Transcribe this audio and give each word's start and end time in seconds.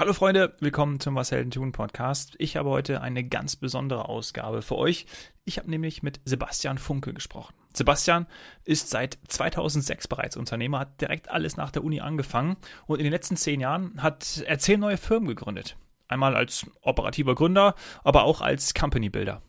Hallo 0.00 0.14
Freunde, 0.14 0.54
willkommen 0.60 0.98
zum 0.98 1.14
Was 1.14 1.30
Helden 1.30 1.50
tun 1.50 1.72
Podcast. 1.72 2.34
Ich 2.38 2.56
habe 2.56 2.70
heute 2.70 3.02
eine 3.02 3.22
ganz 3.22 3.56
besondere 3.56 4.08
Ausgabe 4.08 4.62
für 4.62 4.76
euch. 4.78 5.04
Ich 5.44 5.58
habe 5.58 5.68
nämlich 5.68 6.02
mit 6.02 6.22
Sebastian 6.24 6.78
Funke 6.78 7.12
gesprochen. 7.12 7.52
Sebastian 7.74 8.26
ist 8.64 8.88
seit 8.88 9.18
2006 9.28 10.08
bereits 10.08 10.38
Unternehmer, 10.38 10.78
hat 10.78 11.02
direkt 11.02 11.28
alles 11.28 11.58
nach 11.58 11.70
der 11.70 11.84
Uni 11.84 12.00
angefangen 12.00 12.56
und 12.86 12.98
in 12.98 13.04
den 13.04 13.12
letzten 13.12 13.36
zehn 13.36 13.60
Jahren 13.60 14.02
hat 14.02 14.42
er 14.46 14.58
zehn 14.58 14.80
neue 14.80 14.96
Firmen 14.96 15.28
gegründet. 15.28 15.76
Einmal 16.08 16.34
als 16.34 16.64
operativer 16.80 17.34
Gründer, 17.34 17.74
aber 18.02 18.24
auch 18.24 18.40
als 18.40 18.72
Company 18.72 19.10
Builder. 19.10 19.42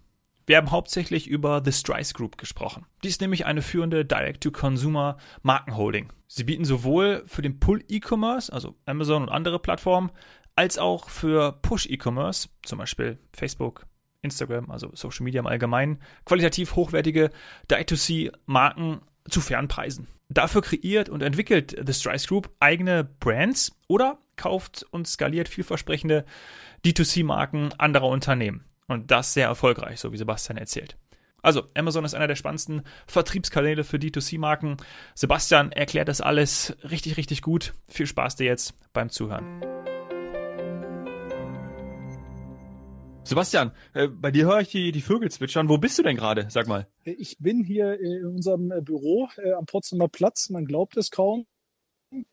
Wir 0.47 0.57
haben 0.57 0.71
hauptsächlich 0.71 1.27
über 1.27 1.61
The 1.63 1.71
Strice 1.71 2.13
Group 2.13 2.37
gesprochen. 2.37 2.85
Die 3.05 3.07
ist 3.07 3.21
nämlich 3.21 3.45
eine 3.45 3.61
führende 3.61 4.03
Direct-to-Consumer 4.03 5.15
Markenholding. 5.43 6.11
Sie 6.27 6.43
bieten 6.43 6.65
sowohl 6.65 7.23
für 7.25 7.41
den 7.41 7.59
Pull-E-Commerce, 7.59 8.51
also 8.51 8.75
Amazon 8.85 9.23
und 9.23 9.29
andere 9.29 9.59
Plattformen, 9.59 10.11
als 10.55 10.77
auch 10.77 11.09
für 11.09 11.53
Push-E-Commerce, 11.61 12.49
zum 12.63 12.79
Beispiel 12.79 13.17
Facebook, 13.33 13.85
Instagram, 14.21 14.69
also 14.69 14.91
Social 14.93 15.23
Media 15.23 15.39
im 15.39 15.47
Allgemeinen, 15.47 15.99
qualitativ 16.25 16.75
hochwertige 16.75 17.31
Direct-to-C-Marken 17.69 19.01
zu 19.29 19.41
fairen 19.41 19.67
Preisen. 19.67 20.07
Dafür 20.29 20.61
kreiert 20.61 21.09
und 21.09 21.21
entwickelt 21.21 21.75
The 21.85 21.93
Strice 21.93 22.27
Group 22.27 22.49
eigene 22.59 23.03
Brands 23.03 23.77
oder 23.87 24.19
kauft 24.37 24.85
und 24.91 25.07
skaliert 25.07 25.49
vielversprechende 25.49 26.25
D2C-Marken 26.85 27.73
anderer 27.77 28.07
Unternehmen. 28.07 28.65
Und 28.87 29.11
das 29.11 29.33
sehr 29.33 29.47
erfolgreich, 29.47 29.99
so 29.99 30.11
wie 30.11 30.17
Sebastian 30.17 30.57
erzählt. 30.57 30.97
Also, 31.43 31.63
Amazon 31.75 32.05
ist 32.05 32.13
einer 32.13 32.27
der 32.27 32.35
spannendsten 32.35 32.83
Vertriebskanäle 33.07 33.83
für 33.83 33.97
D2C-Marken. 33.97 34.77
Sebastian 35.15 35.71
erklärt 35.71 36.07
das 36.07 36.21
alles 36.21 36.75
richtig, 36.89 37.17
richtig 37.17 37.41
gut. 37.41 37.73
Viel 37.89 38.05
Spaß 38.05 38.35
dir 38.35 38.45
jetzt 38.45 38.73
beim 38.93 39.09
Zuhören. 39.09 39.61
Sebastian, 43.23 43.71
äh, 43.93 44.07
bei 44.07 44.31
dir 44.31 44.45
höre 44.45 44.61
ich 44.61 44.69
die, 44.69 44.91
die 44.91 45.01
Vögel 45.01 45.29
zwitschern. 45.29 45.69
Wo 45.69 45.77
bist 45.77 45.97
du 45.97 46.03
denn 46.03 46.17
gerade? 46.17 46.47
Sag 46.49 46.67
mal. 46.67 46.87
Ich 47.03 47.37
bin 47.39 47.63
hier 47.63 47.99
in 47.99 48.25
unserem 48.25 48.71
äh, 48.71 48.81
Büro 48.81 49.29
äh, 49.37 49.53
am 49.53 49.65
Potsdamer 49.65 50.09
Platz. 50.09 50.49
Man 50.49 50.65
glaubt 50.65 50.97
es 50.97 51.11
kaum. 51.11 51.45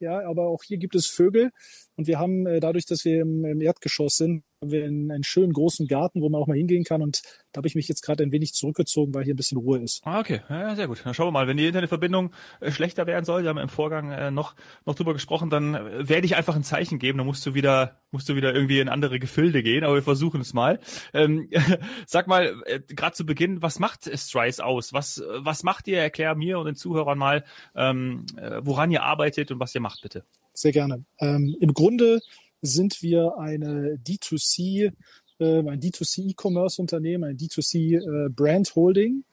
Ja, 0.01 0.27
aber 0.27 0.49
auch 0.49 0.65
hier 0.65 0.79
gibt 0.79 0.97
es 0.97 1.07
Vögel. 1.07 1.53
Und 1.97 2.09
wir 2.09 2.19
haben 2.19 2.45
dadurch, 2.61 2.85
dass 2.85 3.05
wir 3.05 3.21
im 3.21 3.61
Erdgeschoss 3.61 4.17
sind, 4.17 4.43
haben 4.61 4.73
wir 4.73 4.85
einen, 4.85 5.11
einen, 5.11 5.23
schönen 5.23 5.53
großen 5.53 5.87
Garten, 5.87 6.21
wo 6.21 6.29
man 6.29 6.41
auch 6.41 6.47
mal 6.47 6.57
hingehen 6.57 6.85
kann. 6.85 7.01
Und 7.01 7.23
da 7.53 7.59
habe 7.59 7.69
ich 7.69 7.75
mich 7.75 7.89
jetzt 7.89 8.03
gerade 8.03 8.25
ein 8.25 8.33
wenig 8.33 8.55
zurückgezogen, 8.55 9.15
weil 9.15 9.25
hier 9.25 9.35
ein 9.35 9.37
bisschen 9.37 9.59
Ruhe 9.59 9.79
ist. 9.79 10.01
Ah, 10.05 10.19
okay. 10.19 10.41
Ja, 10.49 10.75
sehr 10.75 10.89
gut. 10.89 11.01
Dann 11.05 11.15
schauen 11.15 11.29
wir 11.29 11.33
mal. 11.33 11.47
Wenn 11.47 11.57
die 11.57 11.67
Internetverbindung 11.67 12.33
äh, 12.61 12.73
schlechter 12.73 13.07
werden 13.07 13.25
soll, 13.25 13.43
wir 13.43 13.51
haben 13.51 13.59
im 13.59 13.69
Vorgang 13.69 14.11
äh, 14.11 14.31
noch, 14.31 14.57
noch 14.85 14.95
drüber 14.95 15.13
gesprochen, 15.13 15.49
dann 15.49 15.75
äh, 15.75 16.09
werde 16.09 16.27
ich 16.27 16.35
einfach 16.35 16.57
ein 16.57 16.65
Zeichen 16.65 16.99
geben. 16.99 17.19
Dann 17.19 17.27
musst 17.27 17.47
du 17.47 17.55
wieder, 17.55 18.01
musst 18.11 18.29
du 18.29 18.35
wieder 18.35 18.53
irgendwie 18.53 18.81
in 18.81 18.89
andere 18.89 19.21
Gefilde 19.21 19.63
gehen. 19.63 19.85
Aber 19.85 19.95
wir 19.95 20.03
versuchen 20.03 20.41
es 20.41 20.53
mal. 20.53 20.81
Ähm, 21.15 21.49
sag 22.07 22.27
mal, 22.27 22.61
gerade 22.89 23.15
zu 23.15 23.25
Beginn, 23.25 23.63
was 23.63 23.79
macht 23.79 24.11
Strice 24.13 24.65
aus? 24.65 24.93
Was, 24.93 25.23
was 25.37 25.63
macht 25.63 25.87
ihr? 25.87 25.99
Erklär 25.99 26.35
mir 26.35 26.59
und 26.59 26.67
den 26.67 26.75
Zuhörern 26.75 27.19
mal, 27.19 27.45
ähm, 27.77 28.27
äh, 28.37 28.61
woran 28.63 28.91
ihr 28.91 29.05
arbeitet 29.05 29.53
und 29.53 29.61
was 29.61 29.75
ihr 29.75 29.81
macht, 29.81 30.03
bitte. 30.03 30.25
Sehr 30.53 30.73
gerne. 30.73 31.05
Ähm, 31.21 31.57
Im 31.61 31.73
Grunde 31.73 32.21
sind 32.61 33.03
wir 33.03 33.39
eine 33.39 33.99
D2C, 34.07 34.93
äh, 35.41 35.59
ein 35.59 35.81
D2C 35.81 36.31
E-Commerce 36.31 36.81
Unternehmen, 36.81 37.25
ein 37.25 37.37
D2C 37.37 37.97
äh, 37.97 38.29
Brand 38.29 38.75
Holding, 38.75 39.25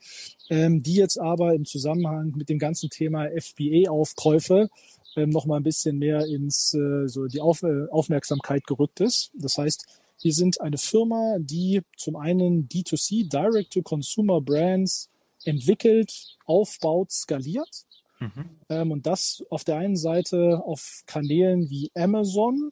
ähm, 0.49 0.83
die 0.83 0.95
jetzt 0.95 1.19
aber 1.19 1.53
im 1.53 1.65
Zusammenhang 1.65 2.33
mit 2.35 2.49
dem 2.49 2.59
ganzen 2.59 2.89
Thema 2.89 3.27
FBA-Aufkäufe 3.29 4.69
ähm, 5.15 5.29
noch 5.29 5.45
mal 5.45 5.57
ein 5.57 5.63
bisschen 5.63 5.97
mehr 5.97 6.25
ins 6.25 6.73
äh, 6.73 7.07
so 7.07 7.27
die 7.27 7.39
äh, 7.39 7.87
Aufmerksamkeit 7.89 8.65
gerückt 8.67 8.99
ist. 8.99 9.31
Das 9.33 9.57
heißt, 9.57 9.85
wir 10.21 10.33
sind 10.33 10.61
eine 10.61 10.77
Firma, 10.77 11.37
die 11.39 11.81
zum 11.97 12.15
einen 12.15 12.67
D2C 12.67 13.29
Direct 13.29 13.73
to 13.73 13.81
Consumer 13.81 14.41
Brands 14.41 15.09
entwickelt, 15.43 16.37
aufbaut, 16.45 17.11
skaliert. 17.11 17.85
Mhm. 18.19 18.49
Ähm, 18.69 18.91
und 18.91 19.05
das 19.05 19.43
auf 19.49 19.63
der 19.63 19.77
einen 19.77 19.97
Seite 19.97 20.61
auf 20.65 21.03
Kanälen 21.05 21.69
wie 21.69 21.91
Amazon, 21.95 22.71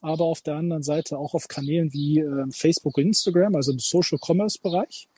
aber 0.00 0.24
auf 0.24 0.40
der 0.42 0.56
anderen 0.56 0.82
Seite 0.82 1.18
auch 1.18 1.34
auf 1.34 1.48
Kanälen 1.48 1.92
wie 1.92 2.20
äh, 2.20 2.46
Facebook 2.50 2.96
und 2.98 3.04
Instagram, 3.04 3.54
also 3.54 3.72
im 3.72 3.78
Social 3.78 4.18
Commerce 4.18 4.58
Bereich. 4.60 5.08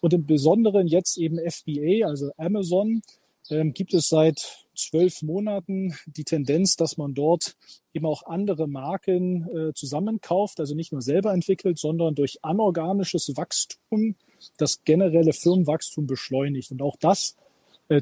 Und 0.00 0.12
im 0.12 0.26
Besonderen 0.26 0.86
jetzt 0.86 1.16
eben 1.16 1.38
FBA, 1.38 2.06
also 2.06 2.30
Amazon, 2.36 3.02
ähm, 3.50 3.72
gibt 3.72 3.94
es 3.94 4.08
seit 4.08 4.66
zwölf 4.76 5.22
Monaten 5.22 5.94
die 6.06 6.24
Tendenz, 6.24 6.76
dass 6.76 6.96
man 6.96 7.14
dort 7.14 7.56
eben 7.92 8.06
auch 8.06 8.24
andere 8.24 8.66
Marken 8.66 9.48
äh, 9.48 9.72
zusammenkauft, 9.74 10.60
also 10.60 10.74
nicht 10.74 10.92
nur 10.92 11.02
selber 11.02 11.32
entwickelt, 11.32 11.78
sondern 11.78 12.14
durch 12.14 12.44
anorganisches 12.44 13.36
Wachstum 13.36 14.16
das 14.56 14.84
generelle 14.84 15.32
Firmenwachstum 15.32 16.06
beschleunigt. 16.06 16.70
Und 16.70 16.82
auch 16.82 16.96
das 16.96 17.36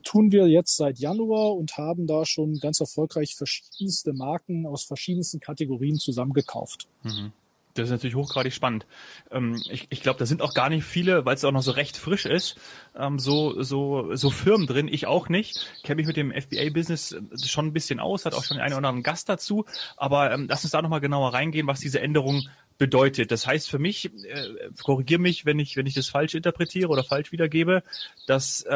tun 0.04 0.32
wir 0.32 0.46
jetzt 0.48 0.76
seit 0.76 0.98
Januar 0.98 1.54
und 1.56 1.76
haben 1.76 2.06
da 2.06 2.24
schon 2.24 2.58
ganz 2.60 2.80
erfolgreich 2.80 3.34
verschiedenste 3.34 4.12
Marken 4.12 4.66
aus 4.66 4.84
verschiedensten 4.84 5.40
Kategorien 5.40 5.96
zusammengekauft. 5.96 6.86
Mhm. 7.02 7.32
Das 7.74 7.84
ist 7.84 7.90
natürlich 7.90 8.16
hochgradig 8.16 8.52
spannend. 8.52 8.86
Ähm, 9.30 9.62
ich 9.70 9.86
ich 9.88 10.02
glaube, 10.02 10.18
da 10.18 10.26
sind 10.26 10.42
auch 10.42 10.52
gar 10.52 10.68
nicht 10.68 10.84
viele, 10.84 11.24
weil 11.24 11.34
es 11.34 11.44
auch 11.44 11.52
noch 11.52 11.62
so 11.62 11.70
recht 11.70 11.96
frisch 11.96 12.26
ist, 12.26 12.56
ähm, 12.94 13.18
so, 13.18 13.62
so, 13.62 14.14
so 14.14 14.30
Firmen 14.30 14.66
drin. 14.66 14.88
Ich 14.88 15.06
auch 15.06 15.28
nicht. 15.28 15.66
Kenne 15.82 15.96
mich 15.96 16.06
mit 16.06 16.16
dem 16.16 16.32
FBA-Business 16.32 17.12
äh, 17.12 17.20
schon 17.46 17.66
ein 17.66 17.72
bisschen 17.72 17.98
aus, 17.98 18.26
hat 18.26 18.34
auch 18.34 18.44
schon 18.44 18.58
einen 18.58 18.74
oder 18.74 18.88
anderen 18.88 19.02
Gast 19.02 19.28
dazu. 19.28 19.64
Aber 19.96 20.32
ähm, 20.32 20.46
lass 20.48 20.64
uns 20.64 20.72
da 20.72 20.82
nochmal 20.82 21.00
genauer 21.00 21.32
reingehen, 21.32 21.66
was 21.66 21.80
diese 21.80 22.00
Änderung 22.00 22.46
bedeutet. 22.76 23.30
Das 23.30 23.46
heißt 23.46 23.70
für 23.70 23.78
mich, 23.78 24.06
äh, 24.24 24.70
korrigier 24.82 25.18
mich, 25.18 25.46
wenn 25.46 25.58
ich, 25.58 25.76
wenn 25.76 25.86
ich 25.86 25.94
das 25.94 26.08
falsch 26.08 26.34
interpretiere 26.34 26.88
oder 26.88 27.04
falsch 27.04 27.32
wiedergebe, 27.32 27.82
dass 28.26 28.66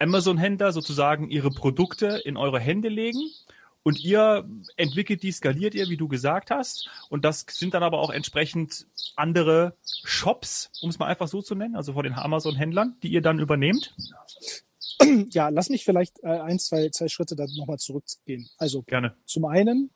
Amazon-Händler 0.00 0.72
sozusagen 0.72 1.30
ihre 1.30 1.50
Produkte 1.50 2.20
in 2.24 2.36
eure 2.36 2.58
Hände 2.58 2.88
legen 2.88 3.20
und 3.82 4.02
ihr 4.02 4.48
entwickelt 4.76 5.22
die, 5.22 5.32
skaliert 5.32 5.74
ihr, 5.74 5.88
wie 5.88 5.96
du 5.96 6.08
gesagt 6.08 6.50
hast. 6.50 6.88
Und 7.08 7.24
das 7.24 7.46
sind 7.48 7.74
dann 7.74 7.82
aber 7.82 7.98
auch 8.00 8.10
entsprechend 8.10 8.86
andere 9.16 9.76
Shops, 10.04 10.70
um 10.82 10.90
es 10.90 10.98
mal 10.98 11.06
einfach 11.06 11.28
so 11.28 11.42
zu 11.42 11.54
nennen, 11.54 11.76
also 11.76 11.92
von 11.92 12.04
den 12.04 12.14
Amazon-Händlern, 12.14 12.96
die 13.02 13.08
ihr 13.08 13.22
dann 13.22 13.38
übernehmt. 13.38 13.94
Ja, 15.30 15.48
lass 15.48 15.70
mich 15.70 15.84
vielleicht 15.84 16.22
äh, 16.22 16.26
ein, 16.26 16.58
zwei, 16.58 16.90
zwei 16.90 17.08
Schritte 17.08 17.34
da 17.34 17.46
nochmal 17.56 17.78
zurückgehen. 17.78 18.50
Also 18.58 18.82
Gerne. 18.82 19.14
zum 19.24 19.46
einen 19.46 19.90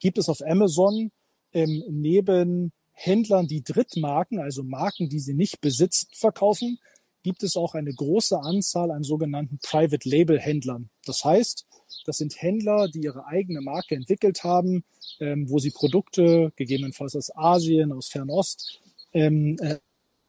gibt 0.00 0.16
es 0.16 0.30
auf 0.30 0.40
Amazon 0.40 1.12
ähm, 1.52 1.84
neben 1.90 2.72
Händlern, 2.92 3.46
die 3.46 3.62
Drittmarken, 3.62 4.38
also 4.40 4.62
Marken, 4.62 5.08
die 5.08 5.18
sie 5.20 5.34
nicht 5.34 5.60
besitzen, 5.60 6.08
verkaufen, 6.12 6.78
gibt 7.24 7.42
es 7.42 7.56
auch 7.56 7.74
eine 7.74 7.92
große 7.92 8.38
Anzahl 8.38 8.92
an 8.92 9.02
sogenannten 9.02 9.58
Private 9.58 10.08
Label 10.08 10.38
Händlern. 10.38 10.90
Das 11.06 11.24
heißt, 11.24 11.66
das 12.04 12.18
sind 12.18 12.40
Händler, 12.40 12.86
die 12.88 13.00
ihre 13.00 13.26
eigene 13.26 13.62
Marke 13.62 13.96
entwickelt 13.96 14.44
haben, 14.44 14.84
ähm, 15.20 15.48
wo 15.48 15.58
sie 15.58 15.70
Produkte, 15.70 16.52
gegebenenfalls 16.54 17.16
aus 17.16 17.34
Asien, 17.34 17.92
aus 17.92 18.08
Fernost, 18.08 18.80
ähm, 19.12 19.56
äh, 19.60 19.78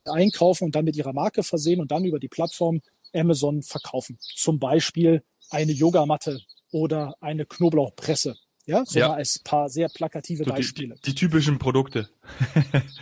einkaufen 0.05 0.65
und 0.65 0.75
dann 0.75 0.85
mit 0.85 0.95
ihrer 0.95 1.13
Marke 1.13 1.43
versehen 1.43 1.81
und 1.81 1.91
dann 1.91 2.05
über 2.05 2.19
die 2.19 2.29
Plattform 2.29 2.81
Amazon 3.13 3.61
verkaufen. 3.61 4.17
Zum 4.35 4.59
Beispiel 4.59 5.21
eine 5.49 5.73
Yogamatte 5.73 6.41
oder 6.71 7.15
eine 7.19 7.45
Knoblauchpresse. 7.45 8.35
Ja, 8.67 8.83
so 8.83 8.97
ja. 8.97 9.13
als 9.13 9.39
paar 9.39 9.69
sehr 9.69 9.89
plakative 9.89 10.43
so 10.43 10.49
Beispiele. 10.49 10.95
Die, 11.05 11.11
die, 11.11 11.15
typischen 11.15 11.59
Produkte. 11.59 12.09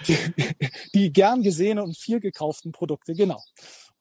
die, 0.08 0.18
die 0.94 1.14
gern 1.14 1.42
gesehene 1.42 1.82
und 1.84 1.98
viel 1.98 2.20
gekauften 2.20 2.74
Produkte, 2.74 3.14
genau. 3.14 3.42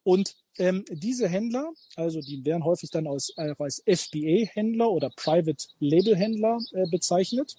Und 0.04 0.34
ähm, 0.58 0.84
diese 0.90 1.28
Händler, 1.28 1.72
also 1.96 2.20
die 2.20 2.44
werden 2.44 2.64
häufig 2.64 2.90
dann 2.90 3.06
als, 3.06 3.32
äh, 3.36 3.54
als 3.58 3.82
FBA-Händler 3.86 4.90
oder 4.90 5.10
Private 5.10 5.66
Label-Händler 5.80 6.58
äh, 6.72 6.88
bezeichnet. 6.90 7.56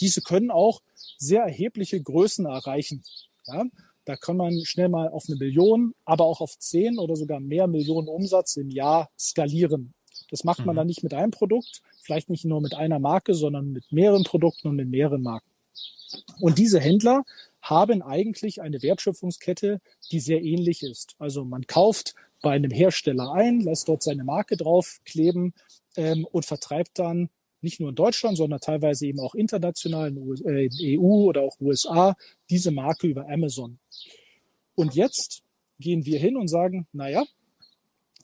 Diese 0.00 0.22
können 0.22 0.50
auch 0.50 0.80
sehr 1.18 1.42
erhebliche 1.42 2.00
Größen 2.00 2.46
erreichen. 2.46 3.02
Ja? 3.46 3.64
Da 4.04 4.16
kann 4.16 4.36
man 4.36 4.64
schnell 4.64 4.88
mal 4.88 5.08
auf 5.08 5.24
eine 5.28 5.36
Million, 5.36 5.94
aber 6.04 6.24
auch 6.24 6.40
auf 6.40 6.58
zehn 6.58 6.98
oder 6.98 7.16
sogar 7.16 7.40
mehr 7.40 7.66
Millionen 7.66 8.08
Umsatz 8.08 8.56
im 8.56 8.70
Jahr 8.70 9.10
skalieren. 9.18 9.92
Das 10.30 10.44
macht 10.44 10.64
man 10.64 10.74
mhm. 10.74 10.78
dann 10.78 10.86
nicht 10.86 11.02
mit 11.02 11.14
einem 11.14 11.30
Produkt, 11.30 11.82
vielleicht 12.00 12.30
nicht 12.30 12.44
nur 12.44 12.60
mit 12.60 12.74
einer 12.74 12.98
Marke, 12.98 13.34
sondern 13.34 13.72
mit 13.72 13.92
mehreren 13.92 14.24
Produkten 14.24 14.68
und 14.68 14.76
mit 14.76 14.88
mehreren 14.88 15.22
Marken. 15.22 15.48
Und 16.40 16.58
diese 16.58 16.80
Händler 16.80 17.24
haben 17.62 18.02
eigentlich 18.02 18.60
eine 18.62 18.82
Wertschöpfungskette, 18.82 19.80
die 20.10 20.20
sehr 20.20 20.42
ähnlich 20.42 20.82
ist. 20.82 21.14
Also 21.18 21.44
man 21.44 21.66
kauft 21.66 22.14
bei 22.40 22.52
einem 22.52 22.70
Hersteller 22.70 23.32
ein, 23.32 23.60
lässt 23.60 23.88
dort 23.88 24.02
seine 24.02 24.24
Marke 24.24 24.56
draufkleben 24.56 25.54
ähm, 25.96 26.24
und 26.30 26.44
vertreibt 26.44 26.98
dann 26.98 27.30
nicht 27.60 27.80
nur 27.80 27.88
in 27.88 27.96
Deutschland, 27.96 28.36
sondern 28.36 28.60
teilweise 28.60 29.06
eben 29.06 29.20
auch 29.20 29.34
international 29.34 30.08
in 30.08 30.18
EU 30.18 30.34
äh, 30.48 30.68
e 30.80 30.98
oder 30.98 31.42
auch 31.42 31.60
USA 31.60 32.16
diese 32.50 32.70
Marke 32.70 33.08
über 33.08 33.28
Amazon. 33.28 33.78
Und 34.76 34.94
jetzt 34.94 35.42
gehen 35.80 36.06
wir 36.06 36.18
hin 36.20 36.36
und 36.36 36.48
sagen, 36.48 36.86
naja, 36.92 37.24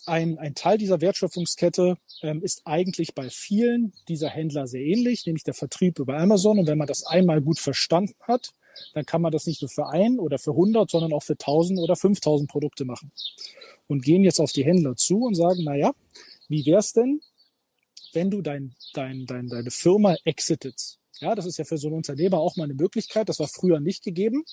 ein, 0.07 0.39
ein 0.39 0.55
Teil 0.55 0.79
dieser 0.79 1.01
Wertschöpfungskette 1.01 1.97
ähm, 2.23 2.43
ist 2.43 2.63
eigentlich 2.65 3.15
bei 3.15 3.31
vielen 3.31 3.93
dieser 4.09 4.29
Händler 4.29 4.67
sehr 4.67 4.83
ähnlich, 4.83 5.25
nämlich 5.27 5.45
der 5.45 5.55
Vertrieb 5.55 5.99
über 5.99 6.19
Amazon. 6.19 6.59
Und 6.59 6.67
wenn 6.67 6.79
man 6.79 6.87
das 6.87 7.05
einmal 7.07 7.41
gut 7.41 7.59
verstanden 7.59 8.15
hat, 8.23 8.53
dann 8.95 9.07
kann 9.07 9.23
man 9.23 9.33
das 9.33 9.47
nicht 9.47 9.63
nur 9.63 9.69
für 9.69 9.89
ein 9.89 10.19
oder 10.19 10.39
für 10.39 10.53
100, 10.53 10.91
sondern 10.91 11.13
auch 11.13 11.23
für 11.23 11.35
1000 11.35 11.79
oder 11.79 11.97
5000 11.97 12.51
Produkte 12.51 12.85
machen. 12.85 13.13
Und 13.87 14.03
gehen 14.03 14.25
jetzt 14.25 14.41
auf 14.41 14.53
die 14.53 14.65
Händler 14.65 14.97
zu 14.97 15.25
und 15.25 15.35
sagen, 15.35 15.61
na 15.65 15.75
ja, 15.75 15.93
wie 16.49 16.65
wär's 16.67 16.93
denn, 16.93 17.21
wenn 18.13 18.31
du 18.31 18.43
dein, 18.43 18.75
dein, 18.95 19.27
dein, 19.27 19.49
deine 19.49 19.71
Firma 19.71 20.17
exited? 20.25 20.99
Ja, 21.21 21.35
das 21.35 21.47
ist 21.47 21.59
ja 21.59 21.65
für 21.65 21.79
so 21.79 21.89
einen 21.89 21.97
Unternehmer 21.97 22.39
auch 22.39 22.57
mal 22.57 22.65
eine 22.65 22.75
Möglichkeit. 22.75 23.29
Das 23.29 23.39
war 23.39 23.49
früher 23.49 23.81
nicht 23.81 24.03
gegeben. 24.03 24.45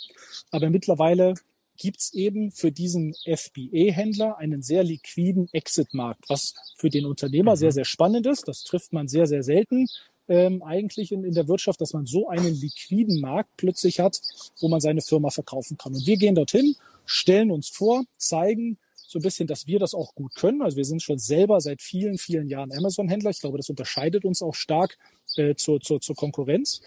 Aber 0.52 0.70
mittlerweile 0.70 1.34
gibt's 1.78 2.14
eben 2.14 2.52
für 2.52 2.72
diesen 2.72 3.16
FBA-Händler 3.26 4.38
einen 4.38 4.62
sehr 4.62 4.84
liquiden 4.84 5.50
Exit-Markt, 5.52 6.30
was 6.30 6.54
für 6.78 6.90
den 6.90 7.06
Unternehmer 7.06 7.54
mhm. 7.54 7.58
sehr, 7.58 7.72
sehr 7.72 7.86
spannend 7.86 8.28
ist. 8.28 8.48
Das 8.48 8.64
trifft 8.64 8.94
man 8.94 9.08
sehr, 9.08 9.26
sehr 9.26 9.44
selten 9.44 9.88
ähm, 10.32 10.64
eigentlich 10.64 11.12
in, 11.12 11.26
in 11.26 11.34
der 11.34 11.50
Wirtschaft, 11.50 11.82
dass 11.82 11.92
man 11.92 12.06
so 12.06 12.30
einen 12.30 12.56
liquiden 12.56 13.20
Markt 13.20 13.50
plötzlich 13.58 14.00
hat, 14.00 14.22
wo 14.62 14.70
man 14.70 14.80
seine 14.80 15.02
Firma 15.02 15.30
verkaufen 15.30 15.78
kann. 15.78 15.94
Und 15.94 16.08
wir 16.08 16.16
gehen 16.16 16.36
dorthin, 16.36 16.76
stellen 17.06 17.52
uns 17.52 17.68
vor, 17.68 18.06
zeigen 18.18 18.78
so 18.96 19.20
ein 19.20 19.24
bisschen, 19.24 19.46
dass 19.46 19.68
wir 19.68 19.78
das 19.78 19.94
auch 19.94 20.16
gut 20.16 20.36
können. 20.36 20.62
Also 20.62 20.78
wir 20.78 20.86
sind 20.86 21.04
schon 21.04 21.18
selber 21.18 21.60
seit 21.60 21.82
vielen, 21.82 22.18
vielen 22.18 22.48
Jahren 22.48 22.72
Amazon-Händler. 22.72 23.32
Ich 23.32 23.42
glaube, 23.42 23.58
das 23.58 23.70
unterscheidet 23.70 24.24
uns 24.24 24.42
auch 24.42 24.56
stark 24.56 24.98
äh, 25.36 25.54
zur, 25.56 25.82
zur, 25.82 26.00
zur 26.00 26.16
Konkurrenz 26.16 26.82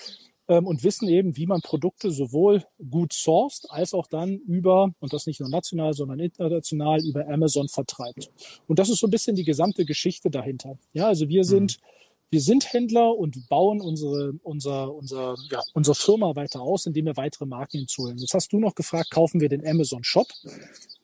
ähm, 0.48 0.66
und 0.66 0.82
wissen 0.82 1.06
eben, 1.06 1.36
wie 1.36 1.44
man 1.44 1.60
Produkte 1.60 2.10
sowohl 2.10 2.64
gut 2.90 3.12
sourced 3.12 3.70
als 3.70 3.92
auch 3.92 4.06
dann 4.06 4.38
über, 4.38 4.94
und 5.00 5.12
das 5.12 5.26
nicht 5.26 5.40
nur 5.40 5.50
national, 5.50 5.92
sondern 5.92 6.18
international, 6.18 7.04
über 7.04 7.28
Amazon 7.28 7.68
vertreibt. 7.68 8.30
Und 8.68 8.78
das 8.78 8.88
ist 8.88 9.00
so 9.00 9.06
ein 9.06 9.10
bisschen 9.10 9.36
die 9.36 9.44
gesamte 9.44 9.84
Geschichte 9.84 10.30
dahinter. 10.30 10.78
Ja, 10.94 11.08
also 11.08 11.28
wir 11.28 11.44
sind, 11.44 11.78
mhm. 11.78 11.86
Wir 12.34 12.40
sind 12.40 12.72
Händler 12.72 13.16
und 13.16 13.48
bauen 13.48 13.80
unsere, 13.80 14.32
unser, 14.42 14.92
unser, 14.92 15.36
ja, 15.52 15.62
unsere 15.72 15.94
Firma 15.94 16.34
weiter 16.34 16.62
aus, 16.62 16.84
indem 16.84 17.04
wir 17.04 17.16
weitere 17.16 17.46
Marken 17.46 17.78
hinzuholen. 17.78 18.18
Jetzt 18.18 18.34
hast 18.34 18.52
du 18.52 18.58
noch 18.58 18.74
gefragt, 18.74 19.12
kaufen 19.12 19.40
wir 19.40 19.48
den 19.48 19.64
Amazon 19.64 20.02
Shop? 20.02 20.26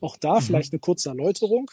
Auch 0.00 0.16
da 0.16 0.40
mhm. 0.40 0.42
vielleicht 0.42 0.72
eine 0.72 0.80
kurze 0.80 1.10
Erläuterung. 1.10 1.70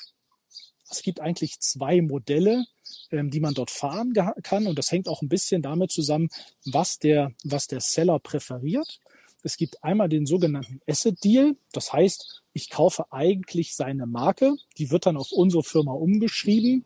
Es 0.92 1.02
gibt 1.02 1.22
eigentlich 1.22 1.60
zwei 1.60 2.04
Modelle, 2.04 2.68
ähm, 3.10 3.32
die 3.32 3.40
man 3.40 3.56
dort 3.56 3.72
fahren 3.72 4.14
kann. 4.44 4.68
Und 4.68 4.78
das 4.78 4.92
hängt 4.92 5.10
auch 5.10 5.24
ein 5.24 5.28
bisschen 5.28 5.64
damit 5.64 5.92
zusammen, 5.92 6.30
was 6.64 7.00
der, 7.00 7.32
was 7.44 7.66
der 7.66 7.82
Seller 7.82 8.20
präferiert. 8.20 9.00
Es 9.42 9.58
gibt 9.58 9.84
einmal 9.84 10.08
den 10.08 10.28
sogenannten 10.28 10.82
Asset 10.88 11.24
Deal. 11.24 11.56
Das 11.72 11.94
heißt, 11.94 12.44
ich 12.54 12.70
kaufe 12.70 13.12
eigentlich 13.12 13.76
seine 13.76 14.06
Marke. 14.06 14.56
Die 14.78 14.92
wird 14.92 15.08
dann 15.08 15.18
auf 15.18 15.32
unsere 15.32 15.64
Firma 15.64 15.94
umgeschrieben 15.94 16.86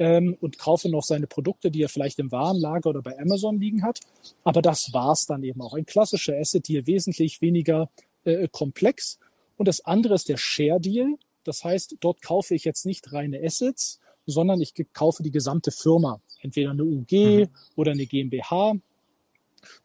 ähm, 0.00 0.34
und 0.40 0.58
kaufe 0.58 0.88
noch 0.88 1.04
seine 1.04 1.26
Produkte, 1.26 1.70
die 1.70 1.82
er 1.82 1.90
vielleicht 1.90 2.18
im 2.18 2.32
Warenlager 2.32 2.88
oder 2.90 3.02
bei 3.02 3.16
Amazon 3.18 3.60
liegen 3.60 3.82
hat. 3.84 4.00
Aber 4.42 4.62
das 4.62 4.92
war's 4.94 5.26
dann 5.26 5.44
eben 5.44 5.60
auch. 5.60 5.74
Ein 5.74 5.84
klassischer 5.84 6.36
Asset 6.36 6.66
Deal, 6.66 6.86
wesentlich 6.86 7.42
weniger 7.42 7.90
äh, 8.24 8.48
komplex. 8.50 9.18
Und 9.58 9.68
das 9.68 9.84
andere 9.84 10.14
ist 10.14 10.30
der 10.30 10.38
Share 10.38 10.80
Deal. 10.80 11.16
Das 11.44 11.64
heißt, 11.64 11.96
dort 12.00 12.22
kaufe 12.22 12.54
ich 12.54 12.64
jetzt 12.64 12.86
nicht 12.86 13.12
reine 13.12 13.40
Assets, 13.44 14.00
sondern 14.24 14.62
ich 14.62 14.72
kaufe 14.94 15.22
die 15.22 15.30
gesamte 15.30 15.70
Firma, 15.70 16.20
entweder 16.40 16.70
eine 16.70 16.84
UG 16.84 17.12
mhm. 17.12 17.48
oder 17.76 17.92
eine 17.92 18.06
GmbH. 18.06 18.76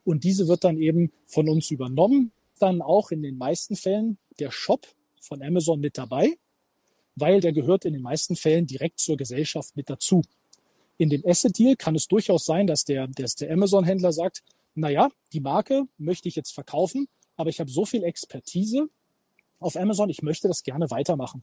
Und 0.06 0.24
diese 0.24 0.48
wird 0.48 0.64
dann 0.64 0.78
eben 0.78 1.12
von 1.26 1.50
uns 1.50 1.72
übernommen, 1.72 2.32
dann 2.60 2.82
auch 2.82 3.12
in 3.12 3.22
den 3.22 3.38
meisten 3.38 3.76
Fällen 3.76 4.18
der 4.40 4.52
Shop 4.52 4.88
von 5.20 5.44
Amazon 5.44 5.82
mit 5.82 5.98
dabei, 5.98 6.38
weil 7.16 7.40
der 7.40 7.54
gehört 7.54 7.86
in 7.86 7.94
den 7.94 8.02
meisten 8.02 8.36
Fällen 8.36 8.68
direkt 8.68 9.00
zur 9.00 9.18
Gesellschaft 9.18 9.76
mit 9.76 9.90
dazu. 9.90 10.22
In 10.98 11.10
dem 11.10 11.24
Asset 11.26 11.58
Deal 11.58 11.76
kann 11.76 11.96
es 11.96 12.08
durchaus 12.08 12.46
sein, 12.46 12.68
dass 12.68 12.86
der, 12.86 13.08
dass 13.08 13.36
der 13.36 13.52
Amazon-Händler 13.52 14.14
sagt, 14.14 14.44
na 14.76 14.90
ja, 14.90 15.10
die 15.34 15.40
Marke 15.40 15.84
möchte 15.98 16.28
ich 16.28 16.36
jetzt 16.36 16.54
verkaufen, 16.54 17.08
aber 17.38 17.50
ich 17.50 17.60
habe 17.60 17.70
so 17.70 17.86
viel 17.86 18.04
Expertise 18.04 18.90
auf 19.60 19.76
Amazon, 19.78 20.10
ich 20.10 20.22
möchte 20.22 20.48
das 20.48 20.64
gerne 20.64 20.90
weitermachen. 20.92 21.42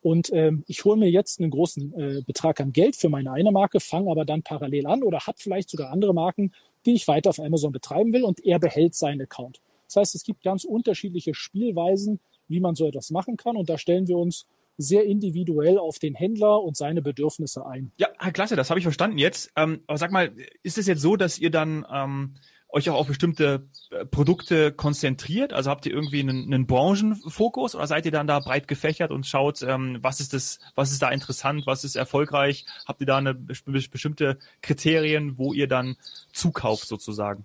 Und 0.00 0.32
ähm, 0.32 0.62
ich 0.68 0.84
hole 0.84 0.96
mir 0.96 1.10
jetzt 1.10 1.40
einen 1.40 1.50
großen 1.50 1.92
äh, 1.98 2.22
Betrag 2.24 2.60
an 2.60 2.72
Geld 2.72 2.94
für 2.94 3.08
meine 3.08 3.32
eine 3.32 3.50
Marke, 3.50 3.80
fange 3.80 4.10
aber 4.10 4.24
dann 4.24 4.42
parallel 4.42 4.86
an 4.86 5.02
oder 5.02 5.20
habe 5.26 5.38
vielleicht 5.40 5.70
sogar 5.70 5.90
andere 5.90 6.14
Marken, 6.14 6.52
die 6.86 6.94
ich 6.94 7.08
weiter 7.08 7.30
auf 7.30 7.40
Amazon 7.40 7.72
betreiben 7.72 8.12
will 8.12 8.22
und 8.22 8.44
er 8.44 8.60
behält 8.60 8.94
seinen 8.94 9.20
Account. 9.22 9.60
Das 9.86 9.96
heißt, 9.96 10.14
es 10.14 10.22
gibt 10.22 10.42
ganz 10.42 10.64
unterschiedliche 10.64 11.34
Spielweisen, 11.34 12.20
wie 12.46 12.60
man 12.60 12.76
so 12.76 12.86
etwas 12.86 13.10
machen 13.10 13.36
kann 13.36 13.56
und 13.56 13.68
da 13.68 13.76
stellen 13.76 14.06
wir 14.06 14.18
uns 14.18 14.46
sehr 14.78 15.04
individuell 15.04 15.76
auf 15.76 15.98
den 15.98 16.14
Händler 16.14 16.62
und 16.62 16.76
seine 16.76 17.02
Bedürfnisse 17.02 17.66
ein. 17.66 17.92
Ja, 17.96 18.08
klasse, 18.32 18.56
das 18.56 18.70
habe 18.70 18.78
ich 18.78 18.84
verstanden 18.84 19.18
jetzt. 19.18 19.50
Ähm, 19.56 19.80
aber 19.86 19.98
sag 19.98 20.12
mal, 20.12 20.32
ist 20.62 20.78
es 20.78 20.86
jetzt 20.86 21.02
so, 21.02 21.16
dass 21.16 21.38
ihr 21.38 21.50
dann 21.50 21.84
ähm, 21.92 22.36
euch 22.68 22.88
auch 22.88 22.96
auf 22.96 23.08
bestimmte 23.08 23.66
äh, 23.90 24.04
Produkte 24.04 24.72
konzentriert? 24.72 25.52
Also 25.52 25.70
habt 25.70 25.84
ihr 25.86 25.92
irgendwie 25.92 26.20
einen, 26.20 26.44
einen 26.44 26.66
Branchenfokus 26.66 27.74
oder 27.74 27.86
seid 27.86 28.06
ihr 28.06 28.12
dann 28.12 28.28
da 28.28 28.38
breit 28.38 28.68
gefächert 28.68 29.10
und 29.10 29.26
schaut, 29.26 29.62
ähm, 29.62 29.98
was 30.00 30.20
ist 30.20 30.32
das, 30.32 30.60
was 30.74 30.92
ist 30.92 31.02
da 31.02 31.10
interessant, 31.10 31.66
was 31.66 31.84
ist 31.84 31.96
erfolgreich? 31.96 32.64
Habt 32.86 33.00
ihr 33.00 33.06
da 33.06 33.18
eine 33.18 33.34
bestimmte 33.34 34.38
Kriterien, 34.62 35.38
wo 35.38 35.52
ihr 35.52 35.66
dann 35.66 35.96
zukauft 36.32 36.86
sozusagen? 36.86 37.44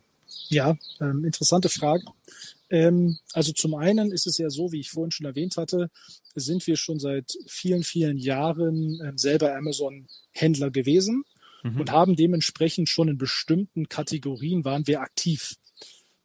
Ja, 0.50 0.76
ähm, 1.00 1.26
interessante 1.26 1.70
Frage. 1.70 2.04
Ähm, 2.74 3.20
also 3.34 3.54
zum 3.54 3.76
einen 3.76 4.12
ist 4.12 4.26
es 4.26 4.40
ja 4.40 4.50
so, 4.50 4.72
wie 4.72 4.80
ich 4.80 4.90
vorhin 4.90 5.12
schon 5.12 5.28
erwähnt 5.28 5.58
hatte, 5.58 5.92
sind 6.34 6.66
wir 6.66 6.76
schon 6.76 6.98
seit 6.98 7.38
vielen, 7.46 7.84
vielen 7.84 8.18
Jahren 8.18 9.00
äh, 9.00 9.14
selber 9.16 9.56
Amazon-Händler 9.56 10.72
gewesen 10.72 11.24
mhm. 11.62 11.82
und 11.82 11.92
haben 11.92 12.16
dementsprechend 12.16 12.90
schon 12.90 13.10
in 13.10 13.20
bestimmten 13.20 13.90
Kategorien 13.90 14.66
waren 14.66 14.88
wir 14.88 15.02
aktiv. 15.02 15.54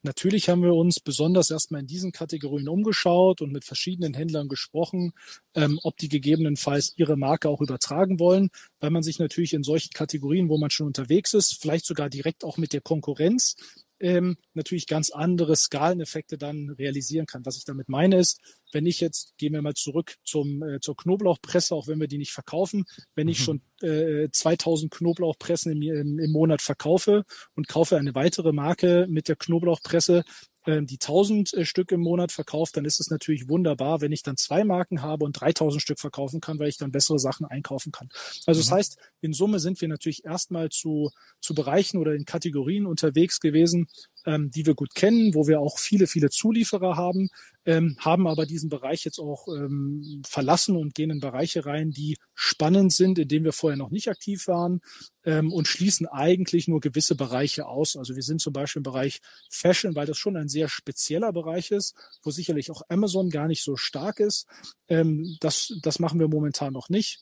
Natürlich 0.02 0.48
haben 0.48 0.62
wir 0.62 0.74
uns 0.74 1.00
besonders 1.00 1.50
erstmal 1.50 1.82
in 1.82 1.86
diesen 1.86 2.12
Kategorien 2.12 2.68
umgeschaut 2.68 3.42
und 3.42 3.52
mit 3.52 3.66
verschiedenen 3.66 4.14
Händlern 4.14 4.48
gesprochen, 4.48 5.12
ähm, 5.54 5.78
ob 5.82 5.98
die 5.98 6.08
gegebenenfalls 6.08 6.94
ihre 6.96 7.18
Marke 7.18 7.50
auch 7.50 7.60
übertragen 7.60 8.18
wollen, 8.18 8.48
weil 8.80 8.88
man 8.88 9.02
sich 9.02 9.18
natürlich 9.18 9.52
in 9.52 9.64
solchen 9.64 9.90
Kategorien, 9.90 10.48
wo 10.48 10.56
man 10.56 10.70
schon 10.70 10.86
unterwegs 10.86 11.34
ist, 11.34 11.60
vielleicht 11.60 11.84
sogar 11.84 12.08
direkt 12.08 12.42
auch 12.42 12.56
mit 12.56 12.72
der 12.72 12.80
Konkurrenz 12.80 13.54
ähm, 14.00 14.36
natürlich 14.54 14.86
ganz 14.86 15.10
andere 15.10 15.56
Skaleneffekte 15.56 16.38
dann 16.38 16.70
realisieren 16.70 17.26
kann. 17.26 17.44
Was 17.44 17.56
ich 17.56 17.64
damit 17.64 17.88
meine 17.88 18.18
ist, 18.18 18.40
wenn 18.72 18.86
ich 18.86 19.00
jetzt, 19.00 19.36
gehen 19.38 19.52
wir 19.52 19.62
mal 19.62 19.74
zurück 19.74 20.16
zum, 20.24 20.62
äh, 20.62 20.80
zur 20.80 20.96
Knoblauchpresse, 20.96 21.74
auch 21.74 21.86
wenn 21.88 22.00
wir 22.00 22.08
die 22.08 22.18
nicht 22.18 22.32
verkaufen, 22.32 22.84
wenn 23.14 23.28
ich 23.28 23.40
mhm. 23.40 23.42
schon 23.42 23.62
äh, 23.82 24.28
2000 24.30 24.92
Knoblauchpressen 24.92 25.72
im, 25.72 25.82
im, 25.82 26.18
im 26.18 26.30
Monat 26.30 26.62
verkaufe 26.62 27.24
und 27.54 27.68
kaufe 27.68 27.96
eine 27.96 28.14
weitere 28.14 28.52
Marke 28.52 29.06
mit 29.08 29.28
der 29.28 29.37
Knoblauchpresse, 29.37 30.25
ähm, 30.68 30.87
die 30.87 30.96
1000 30.96 31.54
äh, 31.54 31.64
Stück 31.64 31.92
im 31.92 32.00
Monat 32.00 32.30
verkauft, 32.30 32.76
dann 32.76 32.84
ist 32.84 33.00
es 33.00 33.08
natürlich 33.08 33.48
wunderbar, 33.48 34.02
wenn 34.02 34.12
ich 34.12 34.22
dann 34.22 34.37
zwei 34.37 34.64
Marken 34.64 35.00
habe 35.00 35.25
und 35.25 35.32
3000 35.32 35.80
Stück 35.80 35.98
verkaufen 35.98 36.42
kann, 36.42 36.58
weil 36.58 36.68
ich 36.68 36.76
dann 36.76 36.92
bessere 36.92 37.18
Sachen 37.18 37.46
einkaufen 37.46 37.90
kann. 37.90 38.10
Also 38.44 38.58
mhm. 38.58 38.62
das 38.64 38.72
heißt, 38.72 38.98
in 39.22 39.32
Summe 39.32 39.60
sind 39.60 39.80
wir 39.80 39.88
natürlich 39.88 40.26
erstmal 40.26 40.68
zu, 40.68 41.10
zu 41.40 41.54
Bereichen 41.54 41.96
oder 41.96 42.14
in 42.14 42.26
Kategorien 42.26 42.84
unterwegs 42.84 43.40
gewesen, 43.40 43.88
ähm, 44.26 44.50
die 44.50 44.66
wir 44.66 44.75
gut 44.75 44.94
kennen, 44.94 45.34
wo 45.34 45.46
wir 45.46 45.58
auch 45.60 45.78
viele, 45.78 46.06
viele 46.06 46.28
Zulieferer 46.28 46.96
haben, 46.96 47.30
ähm, 47.68 47.96
haben 47.98 48.26
aber 48.26 48.46
diesen 48.46 48.70
Bereich 48.70 49.04
jetzt 49.04 49.18
auch 49.18 49.46
ähm, 49.48 50.22
verlassen 50.26 50.75
und 50.75 50.94
gehen 50.94 51.10
in 51.10 51.20
Bereiche 51.20 51.66
rein, 51.66 51.90
die 51.90 52.16
spannend 52.34 52.94
sind, 52.94 53.18
in 53.18 53.28
denen 53.28 53.44
wir 53.44 53.52
vorher 53.52 53.76
noch 53.76 53.90
nicht 53.90 54.08
aktiv 54.08 54.46
waren 54.46 54.80
ähm, 55.25 55.52
und 55.52 55.68
schließen 55.68 56.06
eigentlich 56.06 56.66
nur 56.66 56.80
gewisse 56.80 57.14
Bereiche 57.14 57.66
aus. 57.66 57.96
Also 57.96 58.16
wir 58.16 58.22
sind 58.22 58.40
zum 58.40 58.54
Beispiel 58.54 58.80
im 58.80 58.84
Bereich 58.84 59.20
Fashion, 59.50 59.94
weil 59.94 60.06
das 60.06 60.16
schon 60.16 60.38
ein 60.38 60.48
sehr 60.48 60.70
spezieller 60.70 61.30
Bereich 61.30 61.70
ist, 61.70 61.94
wo 62.22 62.30
sicherlich 62.30 62.70
auch 62.70 62.80
Amazon 62.88 63.28
gar 63.28 63.48
nicht 63.48 63.62
so 63.62 63.76
stark 63.76 64.18
ist. 64.18 64.46
Ähm, 64.88 65.37
das, 65.40 65.75
das 65.82 65.98
machen 65.98 66.20
wir 66.20 66.28
momentan 66.28 66.72
noch 66.72 66.88
nicht. 66.88 67.20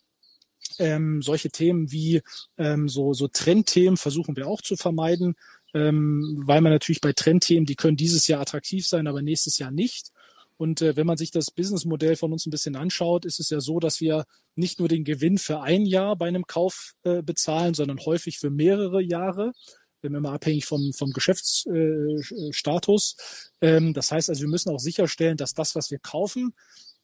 Ähm, 0.78 1.22
solche 1.22 1.50
Themen 1.50 1.90
wie 1.90 2.22
ähm, 2.56 2.88
so, 2.88 3.14
so 3.14 3.26
Trendthemen 3.26 3.96
versuchen 3.96 4.36
wir 4.36 4.46
auch 4.46 4.62
zu 4.62 4.76
vermeiden 4.76 5.34
ähm, 5.76 6.40
weil 6.42 6.62
man 6.62 6.72
natürlich 6.72 7.02
bei 7.02 7.12
Trendthemen, 7.12 7.66
die 7.66 7.76
können 7.76 7.98
dieses 7.98 8.26
Jahr 8.28 8.40
attraktiv 8.40 8.86
sein, 8.86 9.06
aber 9.06 9.20
nächstes 9.20 9.58
Jahr 9.58 9.70
nicht. 9.70 10.10
Und 10.56 10.82
äh, 10.82 10.96
wenn 10.96 11.06
man 11.06 11.18
sich 11.18 11.30
das 11.30 11.50
Businessmodell 11.50 12.16
von 12.16 12.32
uns 12.32 12.46
ein 12.46 12.50
bisschen 12.50 12.76
anschaut, 12.76 13.25
ist 13.25 13.40
es 13.40 13.50
ja 13.50 13.60
so, 13.60 13.78
dass 13.78 14.00
wir 14.00 14.25
nicht 14.54 14.78
nur 14.78 14.88
den 14.88 15.04
Gewinn 15.04 15.38
für 15.38 15.60
ein 15.60 15.84
Jahr 15.84 16.16
bei 16.16 16.28
einem 16.28 16.46
Kauf 16.46 16.94
äh, 17.02 17.22
bezahlen, 17.22 17.75
sondern 17.75 17.98
häufig 18.00 18.38
für 18.38 18.50
mehrere 18.50 19.02
Jahre. 19.02 19.52
Wir 20.00 20.10
sind 20.10 20.16
immer 20.16 20.32
abhängig 20.32 20.64
vom, 20.64 20.92
vom 20.92 21.10
Geschäftsstatus. 21.10 23.16
Äh, 23.60 23.76
ähm, 23.76 23.92
das 23.92 24.12
heißt 24.12 24.30
also, 24.30 24.40
wir 24.40 24.48
müssen 24.48 24.70
auch 24.70 24.80
sicherstellen, 24.80 25.36
dass 25.36 25.52
das, 25.52 25.75
was 25.75 25.90
wir 25.90 25.98
kaufen, 25.98 26.54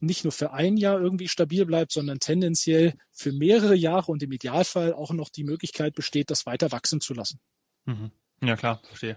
nicht 0.00 0.24
nur 0.24 0.32
für 0.32 0.52
ein 0.52 0.76
Jahr 0.76 1.00
irgendwie 1.00 1.28
stabil 1.28 1.64
bleibt, 1.64 1.92
sondern 1.92 2.18
tendenziell 2.18 2.94
für 3.12 3.32
mehrere 3.32 3.76
Jahre 3.76 4.10
und 4.10 4.22
im 4.22 4.32
Idealfall 4.32 4.94
auch 4.94 5.12
noch 5.12 5.28
die 5.28 5.44
Möglichkeit 5.44 5.94
besteht, 5.94 6.30
das 6.30 6.44
weiter 6.44 6.72
wachsen 6.72 7.00
zu 7.00 7.14
lassen. 7.14 7.38
Mhm. 7.84 8.10
Ja, 8.42 8.56
klar, 8.56 8.80
verstehe. 8.84 9.16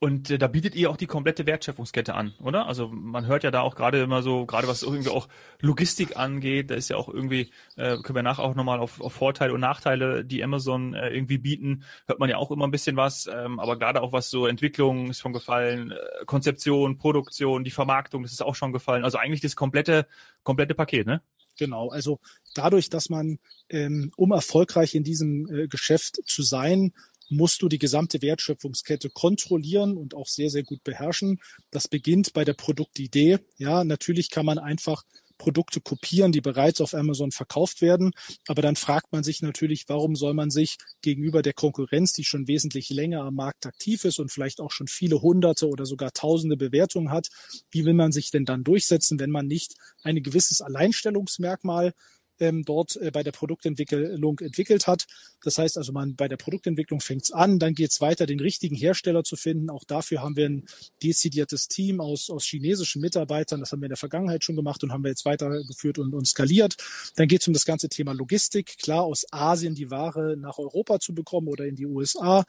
Und 0.00 0.30
äh, 0.30 0.38
da 0.38 0.46
bietet 0.46 0.76
ihr 0.76 0.90
auch 0.90 0.96
die 0.96 1.06
komplette 1.06 1.44
Wertschöpfungskette 1.46 2.14
an, 2.14 2.32
oder? 2.40 2.66
Also 2.66 2.88
man 2.88 3.26
hört 3.26 3.42
ja 3.42 3.50
da 3.50 3.62
auch 3.62 3.74
gerade 3.74 4.00
immer 4.00 4.22
so, 4.22 4.46
gerade 4.46 4.68
was 4.68 4.84
irgendwie 4.84 5.10
auch 5.10 5.28
Logistik 5.60 6.16
angeht, 6.16 6.70
da 6.70 6.76
ist 6.76 6.88
ja 6.88 6.96
auch 6.96 7.08
irgendwie, 7.08 7.50
äh, 7.76 7.96
können 7.96 8.14
wir 8.14 8.22
nachher 8.22 8.44
auch 8.44 8.54
nochmal 8.54 8.78
auf, 8.78 9.00
auf 9.00 9.12
Vorteile 9.12 9.52
und 9.52 9.60
Nachteile, 9.60 10.24
die 10.24 10.44
Amazon 10.44 10.94
äh, 10.94 11.08
irgendwie 11.08 11.38
bieten, 11.38 11.82
hört 12.06 12.20
man 12.20 12.30
ja 12.30 12.36
auch 12.36 12.52
immer 12.52 12.66
ein 12.66 12.70
bisschen 12.70 12.96
was, 12.96 13.26
ähm, 13.26 13.58
aber 13.58 13.76
gerade 13.76 14.00
auch 14.00 14.12
was 14.12 14.30
so 14.30 14.46
Entwicklung 14.46 15.10
ist 15.10 15.18
schon 15.18 15.32
gefallen, 15.32 15.90
äh, 15.90 16.24
Konzeption, 16.26 16.96
Produktion, 16.96 17.64
die 17.64 17.72
Vermarktung, 17.72 18.22
das 18.22 18.30
ist 18.32 18.42
auch 18.42 18.54
schon 18.54 18.72
gefallen. 18.72 19.04
Also 19.04 19.18
eigentlich 19.18 19.40
das 19.40 19.56
komplette, 19.56 20.06
komplette 20.44 20.74
Paket, 20.74 21.08
ne? 21.08 21.22
Genau, 21.58 21.88
also 21.88 22.20
dadurch, 22.54 22.88
dass 22.88 23.10
man, 23.10 23.40
ähm, 23.68 24.12
um 24.16 24.30
erfolgreich 24.30 24.94
in 24.94 25.02
diesem 25.02 25.52
äh, 25.52 25.66
Geschäft 25.66 26.20
zu 26.24 26.42
sein, 26.42 26.92
musst 27.28 27.62
du 27.62 27.68
die 27.68 27.78
gesamte 27.78 28.22
Wertschöpfungskette 28.22 29.10
kontrollieren 29.10 29.96
und 29.96 30.14
auch 30.14 30.26
sehr, 30.26 30.50
sehr 30.50 30.62
gut 30.62 30.82
beherrschen. 30.84 31.40
Das 31.70 31.88
beginnt 31.88 32.32
bei 32.32 32.44
der 32.44 32.54
Produktidee. 32.54 33.38
Ja, 33.56 33.84
natürlich 33.84 34.30
kann 34.30 34.46
man 34.46 34.58
einfach 34.58 35.04
Produkte 35.38 35.80
kopieren, 35.80 36.32
die 36.32 36.40
bereits 36.40 36.80
auf 36.80 36.94
Amazon 36.94 37.30
verkauft 37.30 37.80
werden. 37.80 38.10
Aber 38.46 38.60
dann 38.60 38.76
fragt 38.76 39.12
man 39.12 39.22
sich 39.22 39.40
natürlich, 39.40 39.84
warum 39.88 40.16
soll 40.16 40.34
man 40.34 40.50
sich 40.50 40.76
gegenüber 41.00 41.40
der 41.42 41.54
Konkurrenz, 41.54 42.12
die 42.12 42.24
schon 42.24 42.48
wesentlich 42.48 42.90
länger 42.90 43.22
am 43.22 43.36
Markt 43.36 43.64
aktiv 43.64 44.04
ist 44.04 44.18
und 44.18 44.30
vielleicht 44.30 44.60
auch 44.60 44.72
schon 44.72 44.88
viele 44.88 45.22
hunderte 45.22 45.68
oder 45.68 45.86
sogar 45.86 46.12
tausende 46.12 46.56
Bewertungen 46.56 47.10
hat, 47.10 47.28
wie 47.70 47.84
will 47.84 47.94
man 47.94 48.12
sich 48.12 48.30
denn 48.30 48.44
dann 48.44 48.64
durchsetzen, 48.64 49.20
wenn 49.20 49.30
man 49.30 49.46
nicht 49.46 49.74
ein 50.02 50.22
gewisses 50.22 50.60
Alleinstellungsmerkmal 50.60 51.94
ähm, 52.40 52.64
dort 52.64 52.96
äh, 52.96 53.10
bei 53.10 53.22
der 53.22 53.32
Produktentwicklung 53.32 54.38
entwickelt 54.40 54.86
hat. 54.86 55.06
Das 55.42 55.58
heißt 55.58 55.78
also, 55.78 55.92
man 55.92 56.16
bei 56.16 56.28
der 56.28 56.36
Produktentwicklung 56.36 57.00
fängt 57.00 57.24
es 57.24 57.32
an, 57.32 57.58
dann 57.58 57.74
geht 57.74 57.90
es 57.90 58.00
weiter, 58.00 58.26
den 58.26 58.40
richtigen 58.40 58.76
Hersteller 58.76 59.24
zu 59.24 59.36
finden. 59.36 59.70
Auch 59.70 59.84
dafür 59.84 60.22
haben 60.22 60.36
wir 60.36 60.48
ein 60.48 60.66
dezidiertes 61.02 61.68
Team 61.68 62.00
aus, 62.00 62.30
aus 62.30 62.44
chinesischen 62.44 63.00
Mitarbeitern. 63.00 63.60
Das 63.60 63.72
haben 63.72 63.80
wir 63.80 63.86
in 63.86 63.90
der 63.90 63.96
Vergangenheit 63.96 64.44
schon 64.44 64.56
gemacht 64.56 64.82
und 64.82 64.92
haben 64.92 65.04
wir 65.04 65.10
jetzt 65.10 65.24
weitergeführt 65.24 65.98
und, 65.98 66.14
und 66.14 66.26
skaliert. 66.26 66.76
Dann 67.16 67.28
geht 67.28 67.42
es 67.42 67.48
um 67.48 67.54
das 67.54 67.64
ganze 67.64 67.88
Thema 67.88 68.12
Logistik. 68.12 68.78
Klar, 68.78 69.02
aus 69.02 69.26
Asien 69.30 69.74
die 69.74 69.90
Ware 69.90 70.36
nach 70.36 70.58
Europa 70.58 71.00
zu 71.00 71.14
bekommen 71.14 71.48
oder 71.48 71.66
in 71.66 71.76
die 71.76 71.86
USA. 71.86 72.44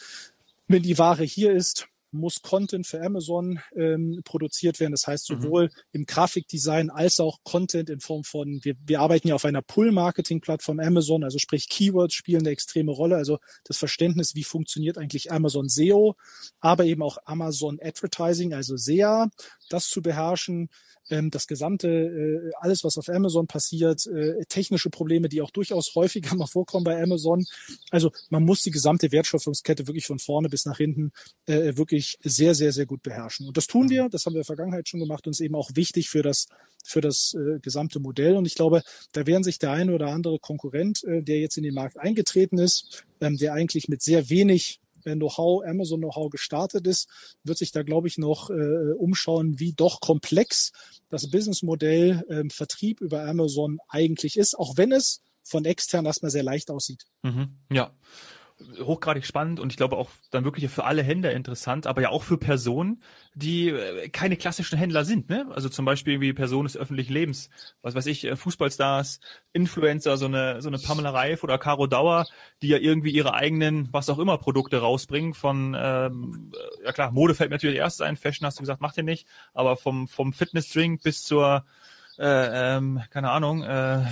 Wenn 0.67 0.83
die 0.83 0.97
Ware 0.97 1.23
hier 1.23 1.51
ist, 1.51 1.87
muss 2.11 2.41
Content 2.41 2.87
für 2.87 3.01
Amazon 3.01 3.59
ähm, 3.75 4.21
produziert 4.23 4.79
werden. 4.79 4.91
Das 4.91 5.07
heißt, 5.07 5.29
mhm. 5.29 5.41
sowohl 5.41 5.63
mhm. 5.65 5.69
im 5.91 6.05
Grafikdesign 6.05 6.89
als 6.89 7.19
auch 7.19 7.39
Content 7.43 7.89
in 7.89 7.99
Form 7.99 8.23
von, 8.23 8.59
wir, 8.63 8.75
wir 8.85 9.01
arbeiten 9.01 9.27
ja 9.27 9.35
auf 9.35 9.45
einer 9.45 9.61
Pull-Marketing-Plattform 9.61 10.79
Amazon, 10.79 11.23
also 11.23 11.37
sprich 11.37 11.69
Keywords 11.69 12.13
spielen 12.13 12.41
eine 12.41 12.49
extreme 12.49 12.91
Rolle. 12.91 13.15
Also 13.17 13.39
das 13.63 13.77
Verständnis, 13.77 14.35
wie 14.35 14.43
funktioniert 14.43 14.97
eigentlich 14.97 15.31
Amazon 15.31 15.69
SEO, 15.69 16.15
aber 16.59 16.85
eben 16.85 17.03
auch 17.03 17.17
Amazon 17.25 17.79
Advertising, 17.81 18.53
also 18.53 18.77
SEA, 18.77 19.29
das 19.69 19.89
zu 19.89 20.01
beherrschen, 20.01 20.69
ähm, 21.09 21.29
das 21.29 21.47
gesamte, 21.47 21.87
äh, 21.87 22.51
alles, 22.59 22.83
was 22.83 22.97
auf 22.97 23.09
Amazon 23.09 23.47
passiert, 23.47 24.05
äh, 24.07 24.45
technische 24.47 24.89
Probleme, 24.89 25.29
die 25.29 25.41
auch 25.41 25.51
durchaus 25.51 25.93
häufiger 25.95 26.35
mal 26.35 26.47
vorkommen 26.47 26.83
bei 26.83 27.01
Amazon. 27.01 27.45
Also 27.89 28.11
man 28.29 28.43
muss 28.43 28.61
die 28.63 28.71
gesamte 28.71 29.11
Wertschöpfungskette 29.11 29.87
wirklich 29.87 30.05
von 30.05 30.19
vorne 30.19 30.49
bis 30.49 30.65
nach 30.65 30.77
hinten 30.77 31.11
äh, 31.45 31.77
wirklich 31.77 32.17
sehr, 32.21 32.55
sehr, 32.55 32.71
sehr 32.71 32.85
gut 32.85 33.03
beherrschen. 33.03 33.47
Und 33.47 33.57
das 33.57 33.67
tun 33.67 33.85
mhm. 33.85 33.89
wir, 33.89 34.09
das 34.09 34.25
haben 34.25 34.33
wir 34.33 34.37
in 34.37 34.41
der 34.41 34.45
Vergangenheit 34.45 34.87
schon 34.87 34.99
gemacht 34.99 35.25
und 35.27 35.31
ist 35.31 35.41
eben 35.41 35.55
auch 35.55 35.71
wichtig 35.75 36.09
für 36.09 36.21
das, 36.21 36.47
für 36.83 37.01
das 37.01 37.35
äh, 37.35 37.59
gesamte 37.59 37.99
Modell. 37.99 38.35
Und 38.35 38.45
ich 38.45 38.55
glaube, 38.55 38.83
da 39.11 39.25
werden 39.25 39.43
sich 39.43 39.59
der 39.59 39.71
eine 39.71 39.93
oder 39.93 40.07
andere 40.07 40.39
Konkurrent, 40.39 41.03
äh, 41.03 41.21
der 41.21 41.39
jetzt 41.39 41.57
in 41.57 41.63
den 41.63 41.73
Markt 41.73 41.97
eingetreten 41.97 42.57
ist, 42.57 43.05
ähm, 43.21 43.37
der 43.37 43.53
eigentlich 43.53 43.87
mit 43.87 44.01
sehr 44.01 44.29
wenig 44.29 44.79
Amazon 45.65 46.01
Know-how 46.01 46.29
gestartet 46.29 46.87
ist, 46.87 47.07
wird 47.43 47.57
sich 47.57 47.71
da, 47.71 47.83
glaube 47.83 48.07
ich, 48.07 48.17
noch 48.17 48.49
äh, 48.49 48.93
umschauen, 48.97 49.59
wie 49.59 49.73
doch 49.73 49.99
komplex 49.99 50.71
das 51.09 51.29
Businessmodell 51.29 52.25
ähm, 52.29 52.49
Vertrieb 52.49 53.01
über 53.01 53.25
Amazon 53.25 53.79
eigentlich 53.87 54.37
ist, 54.37 54.57
auch 54.57 54.77
wenn 54.77 54.91
es 54.91 55.21
von 55.43 55.65
extern 55.65 56.05
erstmal 56.05 56.31
sehr 56.31 56.43
leicht 56.43 56.69
aussieht. 56.69 57.05
Mhm, 57.23 57.57
ja 57.71 57.91
hochgradig 58.79 59.25
spannend 59.25 59.59
und 59.59 59.71
ich 59.71 59.77
glaube 59.77 59.97
auch 59.97 60.09
dann 60.31 60.43
wirklich 60.43 60.69
für 60.69 60.83
alle 60.83 61.01
Händler 61.01 61.31
interessant, 61.31 61.87
aber 61.87 62.01
ja 62.01 62.09
auch 62.09 62.23
für 62.23 62.37
Personen, 62.37 63.01
die 63.33 63.69
äh, 63.69 64.09
keine 64.09 64.35
klassischen 64.35 64.77
Händler 64.77 65.05
sind. 65.05 65.29
Ne? 65.29 65.47
Also 65.53 65.69
zum 65.69 65.85
Beispiel 65.85 66.19
wie 66.19 66.33
Personen 66.33 66.65
des 66.65 66.75
öffentlichen 66.75 67.13
Lebens, 67.13 67.49
was 67.81 67.95
weiß 67.95 68.05
ich, 68.07 68.25
äh, 68.25 68.35
Fußballstars, 68.35 69.21
Influencer, 69.53 70.17
so 70.17 70.25
eine 70.25 70.61
so 70.61 70.67
eine 70.67 70.77
Pamela 70.77 71.11
Reif 71.11 71.43
oder 71.43 71.57
Caro 71.57 71.87
Dauer, 71.87 72.25
die 72.61 72.67
ja 72.67 72.77
irgendwie 72.77 73.11
ihre 73.11 73.33
eigenen, 73.33 73.87
was 73.91 74.09
auch 74.09 74.19
immer, 74.19 74.37
Produkte 74.37 74.79
rausbringen. 74.79 75.33
Von 75.33 75.75
ähm, 75.79 76.51
äh, 76.53 76.85
ja 76.85 76.91
klar, 76.91 77.11
Mode 77.11 77.35
fällt 77.35 77.49
mir 77.49 77.55
natürlich 77.55 77.77
erst 77.77 78.01
ein, 78.01 78.17
Fashion 78.17 78.45
hast 78.45 78.59
du 78.59 78.63
gesagt, 78.63 78.81
macht 78.81 78.97
ihr 78.97 79.03
nicht, 79.03 79.27
aber 79.53 79.77
vom 79.77 80.07
vom 80.07 80.33
Fitnessdrink 80.33 81.01
bis 81.01 81.23
zur 81.23 81.65
äh, 82.19 82.75
ähm, 82.77 83.01
keine 83.11 83.31
Ahnung, 83.31 83.63
äh, 83.63 84.03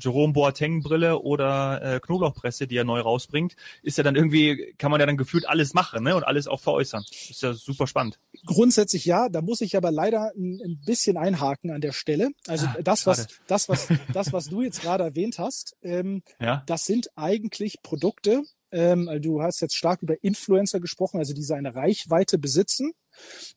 Jerome 0.00 0.32
Boateng-Brille 0.32 1.20
oder 1.20 1.80
äh, 1.82 2.00
Knoblauchpresse, 2.00 2.66
die 2.66 2.76
er 2.76 2.84
neu 2.84 3.00
rausbringt, 3.00 3.54
ist 3.82 3.98
ja 3.98 4.04
dann 4.04 4.16
irgendwie, 4.16 4.74
kann 4.78 4.90
man 4.90 4.98
ja 4.98 5.06
dann 5.06 5.16
gefühlt 5.16 5.48
alles 5.48 5.72
machen 5.72 6.02
ne? 6.02 6.16
und 6.16 6.24
alles 6.24 6.48
auch 6.48 6.60
veräußern. 6.60 7.04
Ist 7.30 7.40
ja 7.42 7.54
super 7.54 7.86
spannend. 7.86 8.18
Grundsätzlich 8.44 9.04
ja, 9.04 9.28
da 9.28 9.42
muss 9.42 9.60
ich 9.60 9.76
aber 9.76 9.92
leider 9.92 10.32
ein, 10.36 10.60
ein 10.64 10.80
bisschen 10.84 11.16
einhaken 11.16 11.70
an 11.70 11.80
der 11.80 11.92
Stelle. 11.92 12.30
Also 12.48 12.66
ah, 12.66 12.76
das, 12.82 13.06
was, 13.06 13.28
das, 13.46 13.68
was, 13.68 13.88
das, 14.12 14.32
was 14.32 14.48
du 14.48 14.62
jetzt 14.62 14.82
gerade 14.82 15.04
erwähnt 15.04 15.38
hast, 15.38 15.76
ähm, 15.82 16.22
ja? 16.40 16.64
das 16.66 16.84
sind 16.84 17.10
eigentlich 17.14 17.80
Produkte, 17.82 18.42
ähm, 18.72 19.08
du 19.20 19.42
hast 19.42 19.60
jetzt 19.60 19.76
stark 19.76 20.02
über 20.02 20.24
Influencer 20.24 20.80
gesprochen, 20.80 21.18
also 21.18 21.32
die 21.34 21.42
seine 21.42 21.74
Reichweite 21.76 22.38
besitzen. 22.38 22.92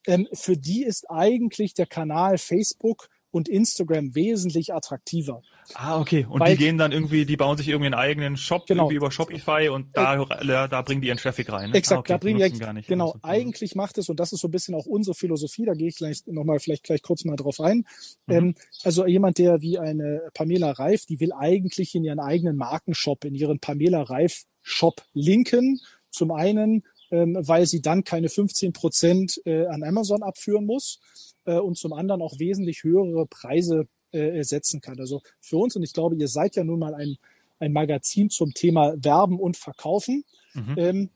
Ähm, 0.06 0.28
für 0.34 0.58
die 0.58 0.84
ist 0.84 1.10
eigentlich 1.10 1.74
der 1.74 1.88
Kanal 1.88 2.38
Facebook 2.38 3.10
und 3.36 3.50
Instagram 3.50 4.16
wesentlich 4.16 4.74
attraktiver. 4.74 5.42
Ah, 5.74 6.00
okay. 6.00 6.26
Und 6.30 6.40
Weil, 6.40 6.56
die 6.56 6.64
gehen 6.64 6.78
dann 6.78 6.94
irgendwie, 6.94 7.26
die 7.26 7.36
bauen 7.36 7.58
sich 7.58 7.68
irgendwie 7.68 7.88
einen 7.88 7.96
eigenen 7.96 8.38
Shop 8.38 8.66
genau. 8.66 8.84
irgendwie 8.84 8.96
über 8.96 9.12
Shopify 9.12 9.68
und 9.68 9.88
da, 9.92 10.22
äh, 10.22 10.70
da 10.70 10.82
bringen 10.84 11.02
die 11.02 11.10
ihren 11.10 11.18
Traffic 11.18 11.52
rein. 11.52 11.72
Ne? 11.72 11.76
Exakt, 11.76 11.98
ah, 11.98 12.00
okay. 12.00 12.14
da 12.14 12.18
bringen 12.18 12.40
die 12.40 12.60
gar 12.60 12.72
nicht. 12.72 12.88
Genau, 12.88 13.08
also, 13.08 13.20
eigentlich 13.24 13.76
macht 13.76 13.98
es, 13.98 14.08
und 14.08 14.22
das 14.22 14.32
ist 14.32 14.40
so 14.40 14.48
ein 14.48 14.52
bisschen 14.52 14.74
auch 14.74 14.86
unsere 14.86 15.16
Philosophie, 15.16 15.66
da 15.66 15.74
gehe 15.74 15.90
ich 15.90 15.98
gleich 15.98 16.22
nochmal 16.28 16.60
vielleicht 16.60 16.84
gleich 16.84 17.02
kurz 17.02 17.26
mal 17.26 17.36
drauf 17.36 17.60
ein. 17.60 17.86
Mhm. 18.28 18.34
Ähm, 18.34 18.56
also 18.84 19.06
jemand, 19.06 19.38
der 19.38 19.60
wie 19.60 19.80
eine 19.80 20.22
Pamela 20.34 20.72
Reif, 20.72 21.06
die 21.06 21.20
will 21.20 21.34
eigentlich 21.34 21.94
in 21.94 22.06
ihren 22.06 22.22
eigenen 22.22 22.56
Markenshop, 22.56 23.26
in 23.26 23.36
ihren 23.36 23.60
Pamela 23.60 24.04
Reif 24.04 24.46
Shop 24.62 25.02
linken. 25.14 25.82
Zum 26.10 26.32
einen, 26.32 26.84
weil 27.24 27.66
sie 27.66 27.82
dann 27.82 28.04
keine 28.04 28.30
15 28.30 28.74
Prozent 28.74 29.42
äh, 29.46 29.66
an 29.68 29.84
Amazon 29.84 30.24
abführen 30.24 30.66
muss 30.66 31.00
äh, 31.46 31.58
und 31.58 31.78
zum 31.78 31.94
anderen 31.94 32.22
auch 32.22 32.40
wesentlich 32.40 32.84
höhere 32.84 33.26
Preise 33.28 33.88
äh, 34.12 34.44
setzen 34.44 34.82
kann. 34.82 35.00
Also 35.00 35.22
für 35.40 35.58
uns, 35.58 35.76
und 35.76 35.84
ich 35.84 35.94
glaube, 35.94 36.16
ihr 36.16 36.28
seid 36.28 36.56
ja 36.56 36.64
nun 36.64 36.80
mal 36.80 36.94
ein, 36.94 37.18
ein 37.60 37.74
Magazin 37.74 38.30
zum 38.30 38.54
Thema 38.54 38.96
Werben 38.98 39.40
und 39.40 39.58
Verkaufen, 39.58 40.24
mhm. 40.54 40.76
ähm, 40.78 41.10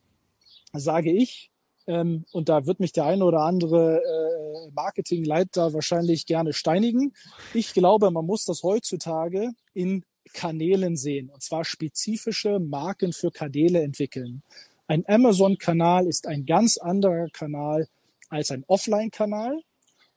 sage 0.73 1.11
ich, 1.11 1.49
ähm, 1.87 2.25
und 2.31 2.49
da 2.49 2.67
wird 2.67 2.79
mich 2.79 2.91
der 2.91 3.05
eine 3.05 3.25
oder 3.25 3.41
andere 3.41 4.01
äh, 4.03 4.71
Marketingleiter 4.73 5.73
wahrscheinlich 5.73 6.27
gerne 6.27 6.53
steinigen. 6.53 7.13
Ich 7.53 7.73
glaube, 7.73 8.11
man 8.11 8.25
muss 8.25 8.45
das 8.45 8.61
heutzutage 8.61 9.51
in 9.73 10.05
Kanälen 10.33 10.95
sehen, 10.95 11.29
und 11.29 11.41
zwar 11.41 11.65
spezifische 11.65 12.59
Marken 12.59 13.13
für 13.13 13.31
Kanäle 13.31 13.81
entwickeln. 13.81 14.43
Ein 14.89 15.07
Amazon-Kanal 15.07 16.07
ist 16.07 16.25
ein 16.25 16.47
ganz 16.47 16.77
anderer 16.79 17.27
Kanal 17.29 17.87
als 18.29 18.49
ein 18.49 18.63
Offline-Kanal 18.65 19.61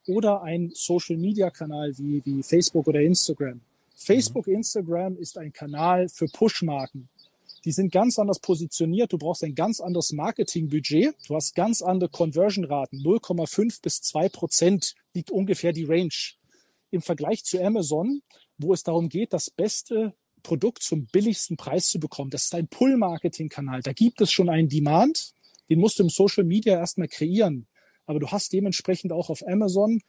oder 0.07 0.41
ein 0.41 0.71
Social-Media-Kanal 0.73 1.93
wie, 1.99 2.25
wie 2.25 2.43
Facebook 2.43 2.87
oder 2.87 3.03
Instagram. 3.03 3.61
Facebook, 3.95 4.47
mhm. 4.47 4.55
Instagram 4.55 5.19
ist 5.19 5.37
ein 5.37 5.53
Kanal 5.53 6.09
für 6.09 6.27
Push-Marken. 6.27 7.11
Die 7.67 7.71
sind 7.71 7.93
ganz 7.93 8.19
anders 8.19 8.39
positioniert. 8.39 9.13
Du 9.13 9.19
brauchst 9.19 9.45
ein 9.45 9.55
ganz 9.55 9.79
anderes 9.79 10.11
Marketingbudget. 10.13 11.17
Du 11.29 11.35
hast 11.35 11.55
ganz 11.55 11.83
andere 11.83 12.09
Conversion-Raten. 12.09 12.97
0,5 13.03 13.83
bis 13.83 14.01
2 14.01 14.31
Prozent 14.31 14.95
liegt 15.13 15.31
ungefähr 15.31 15.75
die 15.75 15.85
Range. 15.85 16.09
Im 16.91 17.03
Vergleich 17.03 17.45
zu 17.45 17.63
Amazon, 17.63 18.23
wo 18.57 18.73
es 18.73 18.83
darum 18.83 19.11
geht, 19.11 19.35
das 19.35 19.51
beste 19.51 20.15
Produkt 20.43 20.83
zum 20.83 21.07
billigsten 21.07 21.57
Preis 21.57 21.89
zu 21.89 21.99
bekommen. 21.99 22.31
Das 22.31 22.45
ist 22.45 22.55
ein 22.55 22.69
Pull-Marketing-Kanal. 22.69 23.83
Da 23.83 23.93
gibt 23.93 24.21
es 24.21 24.31
schon 24.33 24.49
einen 24.49 24.69
Demand. 24.69 25.33
Den 25.69 25.81
musst 25.81 25.99
du 25.99 26.03
im 26.03 26.11
Social 26.11 26.45
Media 26.45 26.79
erstmal 26.79 27.09
kreieren 27.09 27.67
aber 28.07 28.21
du 28.21 28.29
hast 28.29 28.53
dementsprechend 28.53 29.13
auch 29.13 29.31
auf 29.31 29.47
Amazon 29.47 30.01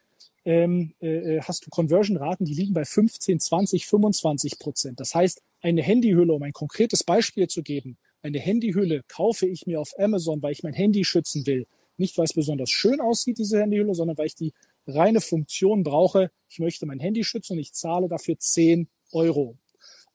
ähm, 0.46 0.94
äh, 1.00 1.40
hast 1.42 1.66
du 1.66 1.70
Conversion-Raten, 1.70 2.46
die 2.46 2.54
liegen 2.54 2.74
bei 2.74 2.84
15, 2.84 3.40
20, 3.40 3.86
25 3.86 4.60
Prozent. 4.60 5.00
Das 5.00 5.16
heißt, 5.16 5.42
eine 5.62 5.82
Handyhülle, 5.82 6.34
um 6.34 6.44
ein 6.44 6.52
konkretes 6.52 7.04
Beispiel 7.04 7.48
zu 7.48 7.64
geben, 7.64 7.98
eine 8.22 8.40
Handyhülle 8.40 9.04
kaufe 9.08 9.48
ich 9.48 9.66
mir 9.68 9.80
auf 9.80 9.94
Amazon, 9.98 10.42
weil 10.42 10.52
ich 10.52 10.64
mein 10.64 10.74
Handy 10.74 11.06
schützen 11.06 11.46
will. 11.46 11.66
Nicht, 11.96 12.18
weil 12.18 12.26
es 12.26 12.34
besonders 12.34 12.72
schön 12.72 13.00
aussieht, 13.00 13.38
diese 13.38 13.62
Handyhülle, 13.62 13.96
sondern 13.96 14.18
weil 14.18 14.28
ich 14.28 14.36
die 14.36 14.54
reine 14.88 15.22
Funktion 15.22 15.84
brauche. 15.84 16.32
Ich 16.50 16.60
möchte 16.60 16.86
mein 16.86 17.00
Handy 17.00 17.24
schützen 17.24 17.54
und 17.54 17.60
ich 17.60 17.74
zahle 17.74 18.08
dafür 18.10 18.38
10 18.38 18.90
Euro. 19.12 19.58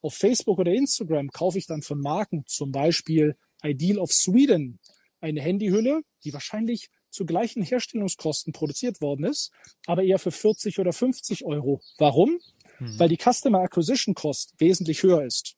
Auf 0.00 0.14
Facebook 0.14 0.58
oder 0.58 0.72
Instagram 0.72 1.28
kaufe 1.30 1.58
ich 1.58 1.66
dann 1.66 1.82
von 1.82 2.00
Marken, 2.00 2.44
zum 2.46 2.72
Beispiel 2.72 3.36
Ideal 3.62 3.98
of 3.98 4.12
Sweden, 4.12 4.78
eine 5.20 5.40
Handyhülle, 5.40 6.02
die 6.24 6.32
wahrscheinlich 6.32 6.90
zu 7.10 7.24
gleichen 7.26 7.62
Herstellungskosten 7.62 8.52
produziert 8.52 9.00
worden 9.00 9.24
ist, 9.24 9.50
aber 9.86 10.02
eher 10.02 10.18
für 10.18 10.30
40 10.30 10.78
oder 10.78 10.92
50 10.92 11.44
Euro. 11.44 11.80
Warum? 11.96 12.38
Hm. 12.76 12.98
Weil 12.98 13.08
die 13.08 13.18
Customer 13.18 13.60
Acquisition 13.60 14.14
Cost 14.14 14.54
wesentlich 14.58 15.02
höher 15.02 15.24
ist. 15.24 15.56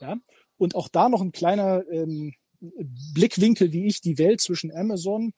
Ja, 0.00 0.16
und 0.56 0.74
auch 0.74 0.88
da 0.88 1.08
noch 1.08 1.20
ein 1.20 1.32
kleiner 1.32 1.84
ähm, 1.90 2.34
Blickwinkel, 3.14 3.72
wie 3.72 3.86
ich 3.86 4.00
die 4.00 4.18
Welt 4.18 4.40
zwischen 4.40 4.74
Amazon 4.74 5.32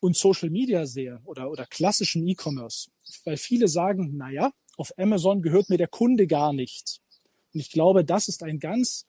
und 0.00 0.16
Social 0.16 0.50
Media 0.50 0.86
sehe 0.86 1.20
oder, 1.24 1.50
oder 1.50 1.66
klassischem 1.66 2.26
E-Commerce. 2.26 2.90
Weil 3.24 3.36
viele 3.36 3.68
sagen, 3.68 4.16
naja, 4.16 4.52
auf 4.78 4.96
Amazon 4.96 5.42
gehört 5.42 5.68
mir 5.68 5.76
der 5.76 5.88
Kunde 5.88 6.26
gar 6.26 6.52
nicht. 6.52 7.00
Und 7.52 7.60
ich 7.60 7.70
glaube, 7.70 8.04
das 8.04 8.28
ist 8.28 8.42
ein 8.42 8.60
ganz, 8.60 9.06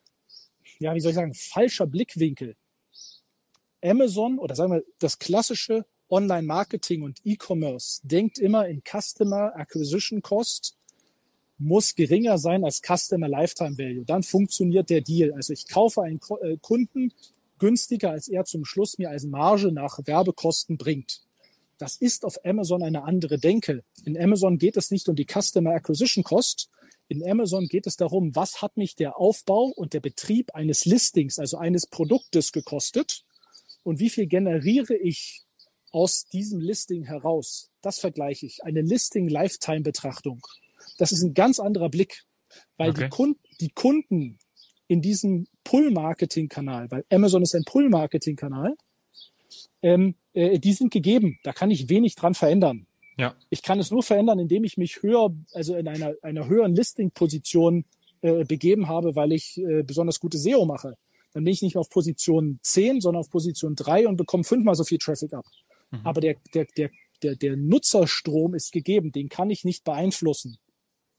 ja, 0.80 0.94
wie 0.96 1.00
soll 1.00 1.12
ich 1.12 1.16
sagen, 1.16 1.34
falscher 1.34 1.88
Blickwinkel. 1.88 2.56
Amazon 3.82 4.40
oder 4.40 4.56
sagen 4.56 4.74
wir 4.74 4.84
das 4.98 5.20
klassische 5.20 5.86
Online-Marketing 6.10 7.04
und 7.04 7.22
E-Commerce 7.24 8.02
denkt 8.04 8.40
immer 8.40 8.68
in 8.68 8.82
Customer 8.84 9.56
Acquisition 9.56 10.22
Cost 10.22 10.76
muss 11.60 11.94
geringer 11.94 12.38
sein 12.38 12.64
als 12.64 12.82
Customer 12.82 13.28
Lifetime 13.28 13.78
Value. 13.78 14.06
Dann 14.06 14.24
funktioniert 14.24 14.90
der 14.90 15.02
Deal. 15.02 15.34
Also 15.34 15.54
ich 15.54 15.68
kaufe 15.68 16.02
einen 16.02 16.20
äh, 16.42 16.58
Kunden 16.58 17.14
günstiger, 17.60 18.12
als 18.12 18.28
er 18.28 18.46
zum 18.46 18.66
Schluss 18.66 18.98
mir 18.98 19.10
als 19.10 19.26
Marge 19.26 19.72
nach 19.72 20.00
Werbekosten 20.04 20.78
bringt. 20.78 21.22
Das 21.80 21.96
ist 21.96 22.26
auf 22.26 22.38
Amazon 22.46 22.84
eine 22.84 23.04
andere 23.04 23.40
Denke. 23.40 23.84
In 24.04 24.20
Amazon 24.22 24.58
geht 24.58 24.78
es 24.78 24.92
nicht 24.92 25.08
um 25.08 25.16
die 25.16 25.26
Customer 25.26 25.72
Acquisition 25.72 26.24
Cost. 26.24 26.70
In 27.08 27.28
Amazon 27.28 27.68
geht 27.68 27.88
es 27.88 27.96
darum, 27.96 28.36
was 28.36 28.62
hat 28.62 28.78
mich 28.78 28.96
der 28.96 29.18
Aufbau 29.18 29.72
und 29.76 29.94
der 29.94 30.02
Betrieb 30.02 30.54
eines 30.54 30.86
Listings, 30.86 31.40
also 31.40 31.58
eines 31.58 31.88
Produktes 31.88 32.52
gekostet 32.52 33.24
und 33.84 34.00
wie 34.00 34.10
viel 34.10 34.28
generiere 34.28 34.96
ich 34.96 35.46
aus 35.92 36.26
diesem 36.26 36.60
Listing 36.60 37.04
heraus. 37.04 37.72
Das 37.82 37.98
vergleiche 37.98 38.46
ich. 38.46 38.64
Eine 38.64 38.82
Listing-Lifetime-Betrachtung. 38.82 40.42
Das 40.98 41.14
ist 41.14 41.24
ein 41.24 41.34
ganz 41.34 41.60
anderer 41.60 41.90
Blick, 41.90 42.26
weil 42.78 42.92
okay. 42.92 43.06
die, 43.06 43.10
Kunden, 43.10 43.42
die 43.62 43.70
Kunden 43.70 44.38
in 44.88 45.02
diesem 45.02 45.48
Pull-Marketing-Kanal, 45.64 46.92
weil 46.92 47.06
Amazon 47.10 47.42
ist 47.42 47.56
ein 47.56 47.64
Pull-Marketing-Kanal, 47.64 48.76
ähm, 49.82 50.16
äh, 50.34 50.60
die 50.60 50.74
sind 50.74 50.92
gegeben. 50.92 51.40
Da 51.44 51.54
kann 51.54 51.72
ich 51.72 51.90
wenig 51.90 52.16
dran 52.16 52.34
verändern. 52.34 52.88
Ja. 53.18 53.36
Ich 53.50 53.64
kann 53.64 53.80
es 53.80 53.92
nur 53.92 54.04
verändern, 54.04 54.40
indem 54.40 54.64
ich 54.64 54.78
mich 54.78 55.02
höher, 55.02 55.36
also 55.54 55.76
in 55.76 55.88
einer, 55.88 56.14
einer 56.22 56.48
höheren 56.48 56.76
Listing-Position 56.76 57.86
äh, 58.22 58.46
begeben 58.46 58.88
habe, 58.88 59.16
weil 59.16 59.34
ich 59.34 59.58
äh, 59.58 59.84
besonders 59.84 60.20
gute 60.20 60.38
SEO 60.38 60.66
mache. 60.66 60.98
Dann 61.34 61.44
bin 61.44 61.54
ich 61.54 61.62
nicht 61.62 61.76
mehr 61.76 61.82
auf 61.82 61.90
Position 61.90 62.60
10, 62.64 63.02
sondern 63.02 63.20
auf 63.20 63.30
Position 63.30 63.76
3 63.76 64.08
und 64.08 64.18
bekomme 64.18 64.44
fünfmal 64.44 64.76
so 64.76 64.84
viel 64.84 64.98
Traffic 64.98 65.34
ab. 65.34 65.46
Mhm. 65.92 66.00
Aber 66.04 66.22
der, 66.22 66.36
der, 66.54 66.66
der, 66.78 66.90
der, 67.22 67.36
der 67.36 67.58
Nutzerstrom 67.58 68.56
ist 68.56 68.72
gegeben, 68.72 69.12
den 69.12 69.30
kann 69.30 69.50
ich 69.50 69.66
nicht 69.66 69.84
beeinflussen. 69.84 70.58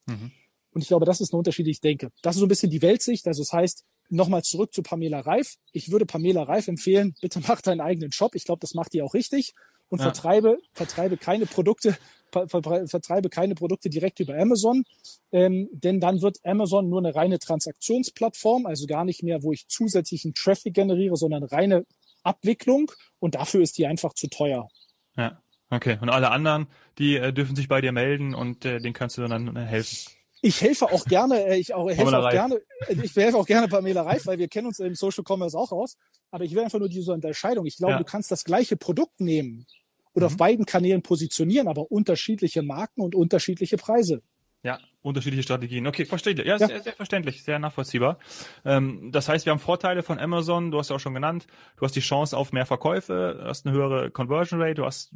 Mhm. 0.06 0.32
Und 0.72 0.82
ich 0.82 0.88
glaube, 0.88 1.04
das 1.04 1.20
ist 1.20 1.32
ein 1.32 1.36
Unterschied, 1.36 1.66
ich 1.68 1.80
denke. 1.80 2.10
Das 2.22 2.36
ist 2.36 2.40
so 2.40 2.46
ein 2.46 2.48
bisschen 2.48 2.70
die 2.70 2.82
Weltsicht. 2.82 3.26
Also 3.26 3.42
das 3.42 3.52
heißt, 3.52 3.84
nochmal 4.10 4.42
zurück 4.42 4.74
zu 4.74 4.82
Pamela 4.82 5.20
Reif. 5.20 5.56
Ich 5.72 5.90
würde 5.90 6.06
Pamela 6.06 6.42
Reif 6.42 6.68
empfehlen, 6.68 7.14
bitte 7.20 7.40
mach 7.48 7.60
deinen 7.60 7.80
eigenen 7.80 8.12
Shop. 8.12 8.34
Ich 8.34 8.44
glaube, 8.44 8.60
das 8.60 8.74
macht 8.74 8.92
die 8.92 9.02
auch 9.02 9.14
richtig. 9.14 9.54
Und 9.88 9.98
ja. 9.98 10.04
vertreibe, 10.04 10.58
vertreibe 10.72 11.16
keine 11.16 11.46
Produkte, 11.46 11.96
vertreibe 12.30 13.28
keine 13.28 13.56
Produkte 13.56 13.90
direkt 13.90 14.20
über 14.20 14.36
Amazon. 14.38 14.84
Ähm, 15.32 15.68
denn 15.72 15.98
dann 16.00 16.22
wird 16.22 16.38
Amazon 16.44 16.88
nur 16.88 17.00
eine 17.00 17.14
reine 17.14 17.38
Transaktionsplattform, 17.38 18.66
also 18.66 18.86
gar 18.86 19.04
nicht 19.04 19.22
mehr, 19.22 19.42
wo 19.42 19.52
ich 19.52 19.66
zusätzlichen 19.66 20.34
Traffic 20.34 20.74
generiere, 20.74 21.16
sondern 21.16 21.42
reine 21.42 21.86
Abwicklung. 22.22 22.92
Und 23.18 23.34
dafür 23.34 23.62
ist 23.62 23.78
die 23.78 23.86
einfach 23.86 24.14
zu 24.14 24.28
teuer. 24.28 24.68
Ja. 25.16 25.42
Okay. 25.70 25.98
Und 26.00 26.08
alle 26.08 26.30
anderen, 26.30 26.66
die 26.98 27.16
äh, 27.16 27.32
dürfen 27.32 27.54
sich 27.54 27.68
bei 27.68 27.80
dir 27.80 27.92
melden 27.92 28.34
und 28.34 28.64
äh, 28.64 28.80
denen 28.80 28.92
kannst 28.92 29.18
du 29.18 29.26
dann 29.26 29.56
äh, 29.56 29.60
helfen. 29.60 30.12
Ich 30.42 30.60
helfe 30.60 30.86
auch 30.86 31.04
gerne, 31.04 31.44
äh, 31.46 31.58
ich 31.58 31.74
auch, 31.74 31.88
helfe 31.88 32.18
auch 32.18 32.30
gerne, 32.30 32.60
äh, 32.86 32.96
ich 33.02 33.14
helfe 33.14 33.36
auch 33.36 33.46
gerne 33.46 33.68
Pamela 33.68 34.02
Reif, 34.02 34.26
weil 34.26 34.38
wir 34.38 34.48
kennen 34.48 34.68
uns 34.68 34.78
im 34.78 34.94
Social 34.94 35.24
Commerce 35.26 35.56
auch 35.56 35.72
aus. 35.72 35.96
Aber 36.30 36.44
ich 36.44 36.54
will 36.54 36.62
einfach 36.62 36.78
nur 36.78 36.88
diese 36.88 37.12
Unterscheidung. 37.12 37.66
Ich 37.66 37.76
glaube, 37.76 37.92
ja. 37.92 37.98
du 37.98 38.04
kannst 38.04 38.30
das 38.30 38.44
gleiche 38.44 38.76
Produkt 38.76 39.20
nehmen 39.20 39.66
oder 40.14 40.28
mhm. 40.28 40.32
auf 40.32 40.36
beiden 40.36 40.66
Kanälen 40.66 41.02
positionieren, 41.02 41.68
aber 41.68 41.90
unterschiedliche 41.90 42.62
Marken 42.62 43.00
und 43.00 43.14
unterschiedliche 43.14 43.76
Preise. 43.76 44.22
Ja, 44.62 44.78
unterschiedliche 45.00 45.42
Strategien. 45.42 45.86
Okay, 45.86 46.04
verständlich. 46.04 46.46
Ja, 46.46 46.58
ja. 46.58 46.66
Sehr, 46.66 46.82
sehr 46.82 46.92
verständlich, 46.92 47.42
sehr 47.42 47.58
nachvollziehbar. 47.58 48.18
Ähm, 48.66 49.10
das 49.10 49.26
heißt, 49.26 49.46
wir 49.46 49.52
haben 49.52 49.58
Vorteile 49.58 50.02
von 50.02 50.18
Amazon, 50.18 50.70
du 50.70 50.78
hast 50.78 50.90
ja 50.90 50.96
auch 50.96 51.00
schon 51.00 51.14
genannt, 51.14 51.46
du 51.78 51.84
hast 51.86 51.96
die 51.96 52.00
Chance 52.00 52.36
auf 52.36 52.52
mehr 52.52 52.66
Verkäufe, 52.66 53.38
du 53.40 53.48
hast 53.48 53.66
eine 53.66 53.74
höhere 53.74 54.10
Conversion 54.10 54.60
Rate, 54.60 54.74
du 54.74 54.84
hast 54.84 55.12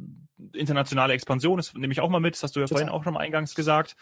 internationale 0.53 1.13
Expansion, 1.13 1.57
das 1.57 1.75
nehme 1.75 1.93
ich 1.93 2.01
auch 2.01 2.09
mal 2.09 2.19
mit, 2.19 2.33
das 2.33 2.41
hast 2.41 2.55
du 2.55 2.59
ja 2.59 2.67
vorhin 2.67 2.89
auch 2.89 3.03
schon 3.03 3.13
mal 3.13 3.19
eingangs 3.19 3.53
gesagt. 3.53 3.95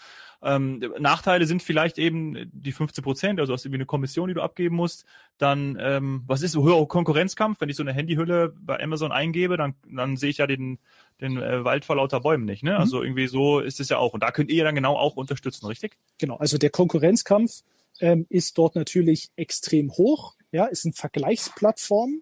Ähm, 0.44 0.84
Nachteile 1.00 1.46
sind 1.46 1.64
vielleicht 1.64 1.98
eben 1.98 2.52
die 2.52 2.74
15 2.74 3.04
Prozent, 3.04 3.40
also 3.40 3.54
hast 3.54 3.66
irgendwie 3.66 3.78
eine 3.78 3.86
Kommission, 3.86 4.28
die 4.28 4.34
du 4.34 4.42
abgeben 4.42 4.76
musst. 4.76 5.06
Dann, 5.38 5.78
ähm, 5.80 6.24
was 6.28 6.42
ist 6.42 6.56
höherer 6.56 6.86
Konkurrenzkampf? 6.86 7.62
Wenn 7.62 7.70
ich 7.70 7.78
so 7.78 7.84
eine 7.84 7.94
Handyhülle 7.94 8.54
bei 8.60 8.82
Amazon 8.82 9.12
eingebe, 9.12 9.56
dann, 9.56 9.76
dann 9.90 10.18
sehe 10.18 10.30
ich 10.30 10.38
ja 10.38 10.48
den, 10.48 10.80
den 11.22 11.38
äh, 11.38 11.64
Wald 11.64 11.86
vor 11.86 11.96
lauter 11.96 12.20
Bäumen 12.20 12.46
nicht. 12.46 12.62
Ne? 12.62 12.72
Mhm. 12.72 12.78
Also 12.78 13.04
irgendwie 13.04 13.28
so 13.28 13.60
ist 13.60 13.80
es 13.80 13.88
ja 13.88 13.98
auch. 13.98 14.14
Und 14.14 14.22
da 14.22 14.32
könnt 14.32 14.52
ihr 14.52 14.64
dann 14.66 14.76
genau 14.76 14.98
auch 14.98 15.16
unterstützen, 15.16 15.66
richtig? 15.66 15.94
Genau, 16.18 16.36
also 16.36 16.58
der 16.58 16.72
Konkurrenzkampf 16.72 17.64
ähm, 18.02 18.26
ist 18.30 18.58
dort 18.58 18.76
natürlich 18.76 19.30
extrem 19.38 19.92
hoch, 19.92 20.36
ja, 20.52 20.66
ist 20.66 20.86
eine 20.86 20.94
Vergleichsplattform. 20.94 22.22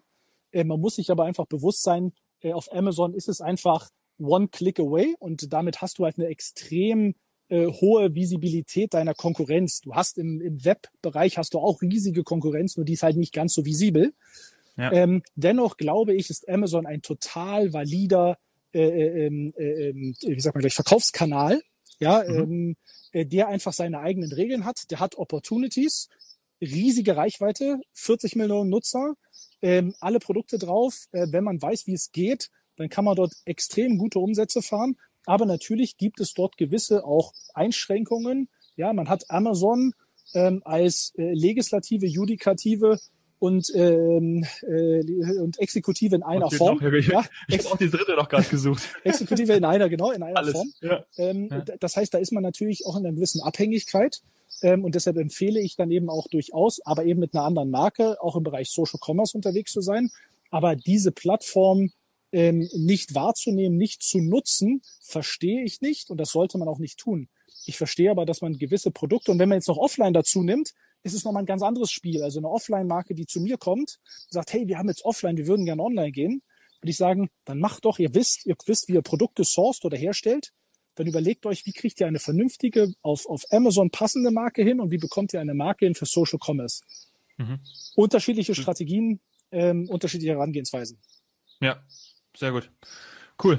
Äh, 0.52 0.64
man 0.64 0.80
muss 0.80 0.96
sich 0.96 1.10
aber 1.10 1.24
einfach 1.24 1.46
bewusst 1.46 1.82
sein, 1.82 2.12
äh, 2.40 2.52
auf 2.52 2.72
Amazon 2.72 3.14
ist 3.14 3.28
es 3.28 3.40
einfach 3.40 3.90
one 4.20 4.48
click 4.48 4.78
away 4.78 5.16
und 5.18 5.52
damit 5.52 5.80
hast 5.80 5.98
du 5.98 6.04
halt 6.04 6.18
eine 6.18 6.28
extrem 6.28 7.14
äh, 7.52 7.66
hohe 7.66 8.14
Visibilität 8.14 8.94
deiner 8.94 9.12
Konkurrenz. 9.12 9.82
Du 9.82 9.94
hast 9.94 10.16
im, 10.16 10.40
im 10.40 10.64
Webbereich 10.64 11.36
hast 11.36 11.52
du 11.52 11.58
auch 11.58 11.82
riesige 11.82 12.24
Konkurrenz, 12.24 12.78
nur 12.78 12.86
die 12.86 12.94
ist 12.94 13.02
halt 13.02 13.18
nicht 13.18 13.34
ganz 13.34 13.52
so 13.52 13.66
visibel. 13.66 14.14
Ja. 14.78 14.90
Ähm, 14.90 15.22
dennoch 15.34 15.76
glaube 15.76 16.14
ich, 16.14 16.30
ist 16.30 16.48
Amazon 16.48 16.86
ein 16.86 17.02
total 17.02 17.74
valider, 17.74 18.38
äh, 18.72 18.80
äh, 18.80 19.26
ähm, 19.26 19.52
äh, 19.58 19.90
äh, 19.90 20.16
wie 20.22 20.40
sagt 20.40 20.54
man 20.54 20.62
gleich, 20.62 20.72
Verkaufskanal, 20.72 21.60
ja, 21.98 22.24
mhm. 22.26 22.38
ähm, 22.38 22.76
äh, 23.12 23.26
der 23.26 23.48
einfach 23.48 23.74
seine 23.74 24.00
eigenen 24.00 24.32
Regeln 24.32 24.64
hat. 24.64 24.90
Der 24.90 24.98
hat 24.98 25.18
Opportunities, 25.18 26.08
riesige 26.62 27.18
Reichweite, 27.18 27.80
40 27.92 28.34
Millionen 28.34 28.70
Nutzer, 28.70 29.12
ähm, 29.60 29.94
alle 30.00 30.20
Produkte 30.20 30.58
drauf. 30.58 31.04
Äh, 31.12 31.26
wenn 31.32 31.44
man 31.44 31.60
weiß, 31.60 31.86
wie 31.86 31.92
es 31.92 32.12
geht, 32.12 32.48
dann 32.76 32.88
kann 32.88 33.04
man 33.04 33.14
dort 33.14 33.34
extrem 33.44 33.98
gute 33.98 34.20
Umsätze 34.20 34.62
fahren. 34.62 34.96
Aber 35.26 35.46
natürlich 35.46 35.96
gibt 35.96 36.20
es 36.20 36.34
dort 36.34 36.56
gewisse 36.56 37.04
auch 37.04 37.32
Einschränkungen. 37.54 38.48
Ja, 38.76 38.92
man 38.92 39.08
hat 39.08 39.30
Amazon 39.30 39.94
ähm, 40.34 40.62
als 40.64 41.12
äh, 41.16 41.32
legislative, 41.32 42.06
judikative 42.06 42.98
und, 43.38 43.72
ähm, 43.74 44.46
äh, 44.62 45.40
und 45.40 45.58
Exekutive 45.58 46.14
in 46.14 46.22
einer 46.22 46.48
Form. 46.50 46.78
Noch, 46.78 46.92
ich 46.92 47.08
ja, 47.08 47.24
ich 47.48 47.58
habe 47.58 47.70
auch 47.70 47.76
die 47.76 47.90
dritte 47.90 48.14
noch 48.14 48.28
gerade 48.28 48.44
gesucht. 48.48 48.82
Exekutive 49.04 49.52
in 49.54 49.64
einer, 49.64 49.88
genau, 49.88 50.12
in 50.12 50.22
einer 50.22 50.36
Alles, 50.36 50.52
Form. 50.52 50.72
Ja. 50.80 51.04
Ähm, 51.16 51.48
ja. 51.50 51.64
Das 51.80 51.96
heißt, 51.96 52.14
da 52.14 52.18
ist 52.18 52.32
man 52.32 52.44
natürlich 52.44 52.86
auch 52.86 52.96
in 52.96 53.04
einer 53.04 53.14
gewissen 53.14 53.40
Abhängigkeit. 53.42 54.22
Ähm, 54.62 54.84
und 54.84 54.94
deshalb 54.94 55.16
empfehle 55.16 55.60
ich 55.60 55.74
dann 55.74 55.90
eben 55.90 56.08
auch 56.08 56.28
durchaus, 56.28 56.80
aber 56.86 57.04
eben 57.04 57.18
mit 57.18 57.34
einer 57.34 57.42
anderen 57.42 57.70
Marke, 57.70 58.22
auch 58.22 58.36
im 58.36 58.44
Bereich 58.44 58.70
Social 58.70 59.00
Commerce 59.04 59.36
unterwegs 59.36 59.72
zu 59.72 59.80
sein. 59.80 60.10
Aber 60.50 60.76
diese 60.76 61.10
Plattform 61.10 61.90
ähm, 62.32 62.68
nicht 62.74 63.14
wahrzunehmen, 63.14 63.76
nicht 63.76 64.02
zu 64.02 64.18
nutzen, 64.18 64.82
verstehe 65.00 65.62
ich 65.64 65.80
nicht 65.80 66.10
und 66.10 66.18
das 66.18 66.30
sollte 66.30 66.58
man 66.58 66.68
auch 66.68 66.78
nicht 66.78 66.98
tun. 66.98 67.28
Ich 67.66 67.76
verstehe 67.76 68.10
aber, 68.10 68.26
dass 68.26 68.40
man 68.40 68.58
gewisse 68.58 68.90
Produkte, 68.90 69.30
und 69.30 69.38
wenn 69.38 69.48
man 69.48 69.58
jetzt 69.58 69.68
noch 69.68 69.76
offline 69.76 70.12
dazu 70.12 70.42
nimmt, 70.42 70.72
ist 71.04 71.14
es 71.14 71.24
nochmal 71.24 71.42
ein 71.42 71.46
ganz 71.46 71.62
anderes 71.62 71.90
Spiel. 71.90 72.22
Also 72.22 72.38
eine 72.38 72.48
Offline-Marke, 72.48 73.14
die 73.14 73.26
zu 73.26 73.40
mir 73.40 73.58
kommt, 73.58 73.98
sagt, 74.28 74.52
hey, 74.52 74.66
wir 74.66 74.78
haben 74.78 74.88
jetzt 74.88 75.04
offline, 75.04 75.36
wir 75.36 75.46
würden 75.46 75.64
gerne 75.64 75.82
online 75.82 76.12
gehen, 76.12 76.42
würde 76.80 76.90
ich 76.90 76.96
sagen, 76.96 77.28
dann 77.44 77.58
macht 77.58 77.84
doch, 77.84 77.98
ihr 77.98 78.14
wisst, 78.14 78.46
ihr 78.46 78.56
wisst, 78.66 78.88
wie 78.88 78.94
ihr 78.94 79.02
Produkte 79.02 79.44
sourced 79.44 79.84
oder 79.84 79.96
herstellt, 79.96 80.52
dann 80.94 81.06
überlegt 81.06 81.46
euch, 81.46 81.64
wie 81.66 81.72
kriegt 81.72 82.00
ihr 82.00 82.06
eine 82.06 82.18
vernünftige, 82.18 82.92
auf, 83.02 83.26
auf 83.26 83.44
Amazon 83.50 83.90
passende 83.90 84.30
Marke 84.30 84.62
hin 84.62 84.80
und 84.80 84.90
wie 84.90 84.98
bekommt 84.98 85.32
ihr 85.32 85.40
eine 85.40 85.54
Marke 85.54 85.86
hin 85.86 85.94
für 85.94 86.06
Social 86.06 86.38
Commerce. 86.44 86.82
Mhm. 87.38 87.60
Unterschiedliche 87.94 88.54
Strategien, 88.54 89.20
ähm, 89.50 89.88
unterschiedliche 89.88 90.32
Herangehensweisen. 90.32 90.98
Ja, 91.60 91.82
sehr 92.36 92.52
gut. 92.52 92.70
Cool. 93.42 93.58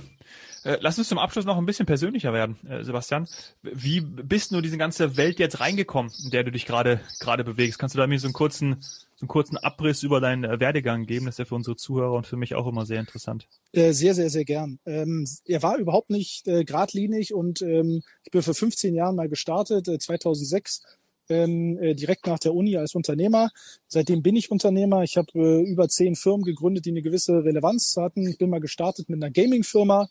Äh, 0.64 0.78
lass 0.80 0.98
uns 0.98 1.10
zum 1.10 1.18
Abschluss 1.18 1.46
noch 1.46 1.58
ein 1.58 1.66
bisschen 1.66 1.86
persönlicher 1.86 2.32
werden, 2.32 2.58
äh, 2.68 2.84
Sebastian. 2.84 3.28
Wie 3.64 4.00
bist 4.00 4.52
du 4.52 4.58
in 4.58 4.64
diese 4.64 4.78
ganze 4.78 5.18
Welt 5.18 5.40
jetzt 5.40 5.60
reingekommen, 5.60 6.12
in 6.24 6.32
der 6.32 6.44
du 6.44 6.52
dich 6.52 6.66
gerade 6.66 7.02
gerade 7.20 7.44
bewegst? 7.44 7.80
Kannst 7.80 7.96
du 7.96 8.00
da 8.00 8.08
mir 8.08 8.20
so 8.20 8.28
einen 8.28 8.34
kurzen 8.34 8.82
so 9.16 9.24
einen 9.24 9.28
kurzen 9.28 9.58
Abriss 9.58 10.04
über 10.04 10.22
deinen 10.22 10.46
äh, 10.46 10.60
Werdegang 10.62 11.06
geben? 11.06 11.26
Das 11.26 11.36
ist 11.36 11.40
ja 11.40 11.46
für 11.46 11.56
unsere 11.56 11.76
Zuhörer 11.76 12.14
und 12.14 12.28
für 12.28 12.38
mich 12.38 12.56
auch 12.56 12.66
immer 12.66 12.86
sehr 12.86 13.02
interessant. 13.02 13.48
Sehr, 13.74 13.94
sehr, 13.94 14.30
sehr 14.30 14.46
gern. 14.46 14.80
Ähm, 14.86 15.28
er 15.46 15.64
war 15.64 15.78
überhaupt 15.78 16.10
nicht 16.10 16.46
geradlinig 16.46 17.34
und 17.34 17.62
ähm, 17.62 18.02
ich 18.24 18.32
bin 18.32 18.42
vor 18.42 18.54
15 18.54 18.96
Jahren 18.96 19.16
mal 19.16 19.28
gestartet, 19.28 19.88
äh, 19.90 20.00
2006 20.00 20.82
ähm, 21.30 21.78
äh, 21.82 21.96
direkt 21.96 22.28
nach 22.28 22.40
der 22.40 22.54
Uni 22.54 22.78
als 22.78 22.96
Unternehmer. 22.96 23.50
Seitdem 23.88 24.22
bin 24.22 24.36
ich 24.36 24.52
Unternehmer. 24.52 25.04
Ich 25.04 25.18
habe 25.18 25.32
äh, 25.36 25.62
über 25.62 25.88
zehn 25.88 26.16
Firmen 26.16 26.44
gegründet, 26.44 26.86
die 26.86 26.92
eine 26.92 27.02
gewisse 27.02 27.44
Relevanz 27.44 27.96
hatten. 27.98 28.28
Ich 28.28 28.38
bin 28.38 28.50
mal 28.50 28.60
gestartet 28.60 29.10
mit 29.10 29.24
einer 29.24 29.32
Gaming-Firma, 29.32 30.10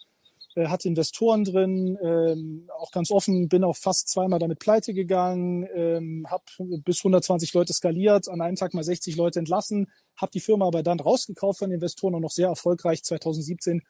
äh, 0.54 0.66
hatte 0.66 0.88
Investoren 0.88 1.44
drin, 1.44 1.98
ähm, 2.02 2.68
auch 2.78 2.90
ganz 2.90 3.10
offen, 3.10 3.48
bin 3.48 3.64
auch 3.64 3.76
fast 3.76 4.08
zweimal 4.08 4.38
damit 4.38 4.58
pleite 4.58 4.94
gegangen, 4.94 5.66
ähm, 5.74 6.26
habe 6.30 6.44
bis 6.84 6.98
120 7.00 7.52
Leute 7.54 7.72
skaliert, 7.72 8.28
an 8.28 8.40
einem 8.40 8.56
Tag 8.56 8.74
mal 8.74 8.84
60 8.84 9.16
Leute 9.16 9.38
entlassen, 9.38 9.90
habe 10.16 10.32
die 10.32 10.40
Firma 10.40 10.66
aber 10.66 10.82
dann 10.82 11.00
rausgekauft 11.00 11.60
von 11.60 11.70
Investoren 11.70 12.14
und 12.14 12.22
noch 12.22 12.30
sehr 12.30 12.48
erfolgreich 12.48 13.02
2017 13.02 13.82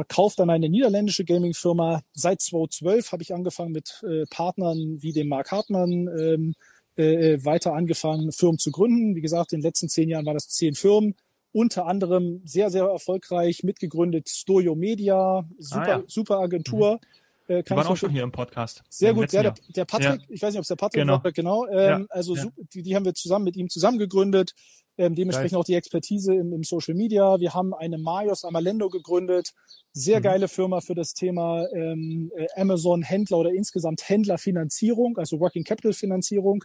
verkauft 0.00 0.40
an 0.40 0.48
eine 0.48 0.70
niederländische 0.70 1.26
Gaming-Firma. 1.26 2.00
Seit 2.14 2.40
2012 2.40 3.12
habe 3.12 3.22
ich 3.22 3.34
angefangen 3.34 3.72
mit 3.72 4.02
äh, 4.02 4.24
Partnern 4.30 4.96
wie 5.02 5.12
dem 5.12 5.28
Mark 5.28 5.52
Hartmann 5.52 6.08
ähm, 6.18 6.54
äh, 6.96 7.34
äh, 7.34 7.44
weiter 7.44 7.74
angefangen, 7.74 8.32
Firmen 8.32 8.58
zu 8.58 8.70
gründen. 8.70 9.14
Wie 9.14 9.20
gesagt, 9.20 9.52
in 9.52 9.60
den 9.60 9.66
letzten 9.66 9.90
zehn 9.90 10.08
Jahren 10.08 10.24
war 10.24 10.32
das 10.32 10.48
zehn 10.48 10.74
Firmen. 10.74 11.16
Unter 11.52 11.84
anderem 11.86 12.40
sehr, 12.46 12.70
sehr 12.70 12.84
erfolgreich 12.84 13.62
mitgegründet 13.62 14.30
Stojo 14.30 14.74
Media, 14.74 15.46
super, 15.58 15.82
ah, 15.82 15.88
ja. 15.88 16.02
super 16.06 16.38
Agentur. 16.38 16.94
Mhm. 16.94 17.54
Äh, 17.54 17.62
kann 17.62 17.76
Die 17.76 17.82
waren 17.82 17.92
auch 17.92 17.96
schon 17.96 18.10
hier 18.10 18.22
im 18.22 18.32
Podcast. 18.32 18.82
Sehr 18.88 19.12
gut. 19.12 19.30
Ja, 19.32 19.42
der, 19.42 19.54
der, 19.68 19.84
Patrick, 19.84 20.22
ja. 20.22 20.26
ich 20.30 20.40
weiß 20.40 20.52
nicht, 20.52 20.60
ob 20.60 20.62
es 20.62 20.68
der 20.68 20.76
Patrick 20.76 21.02
genau. 21.02 21.22
war, 21.22 21.32
genau. 21.32 21.66
Ähm. 21.66 22.06
Also. 22.08 22.36
Die, 22.72 22.82
die 22.82 22.96
haben 22.96 23.04
wir 23.04 23.12
zusammen 23.12 23.44
mit 23.44 23.56
ihm 23.56 23.68
zusammen 23.68 23.98
gegründet. 23.98 24.54
Ähm, 25.00 25.14
dementsprechend 25.14 25.52
geil. 25.52 25.60
auch 25.60 25.64
die 25.64 25.76
Expertise 25.76 26.34
im, 26.34 26.52
im, 26.52 26.62
Social 26.62 26.94
Media. 26.94 27.40
Wir 27.40 27.54
haben 27.54 27.72
eine 27.72 27.96
Marios 27.96 28.44
Amalendo 28.44 28.90
gegründet. 28.90 29.54
Sehr 29.94 30.18
mhm. 30.18 30.24
geile 30.24 30.48
Firma 30.48 30.82
für 30.82 30.94
das 30.94 31.14
Thema 31.14 31.66
ähm, 31.72 32.30
äh, 32.36 32.46
Amazon 32.54 33.00
Händler 33.00 33.38
oder 33.38 33.50
insgesamt 33.50 34.06
Händlerfinanzierung, 34.06 35.16
also 35.16 35.40
Working 35.40 35.64
Capital 35.64 35.94
Finanzierung. 35.94 36.64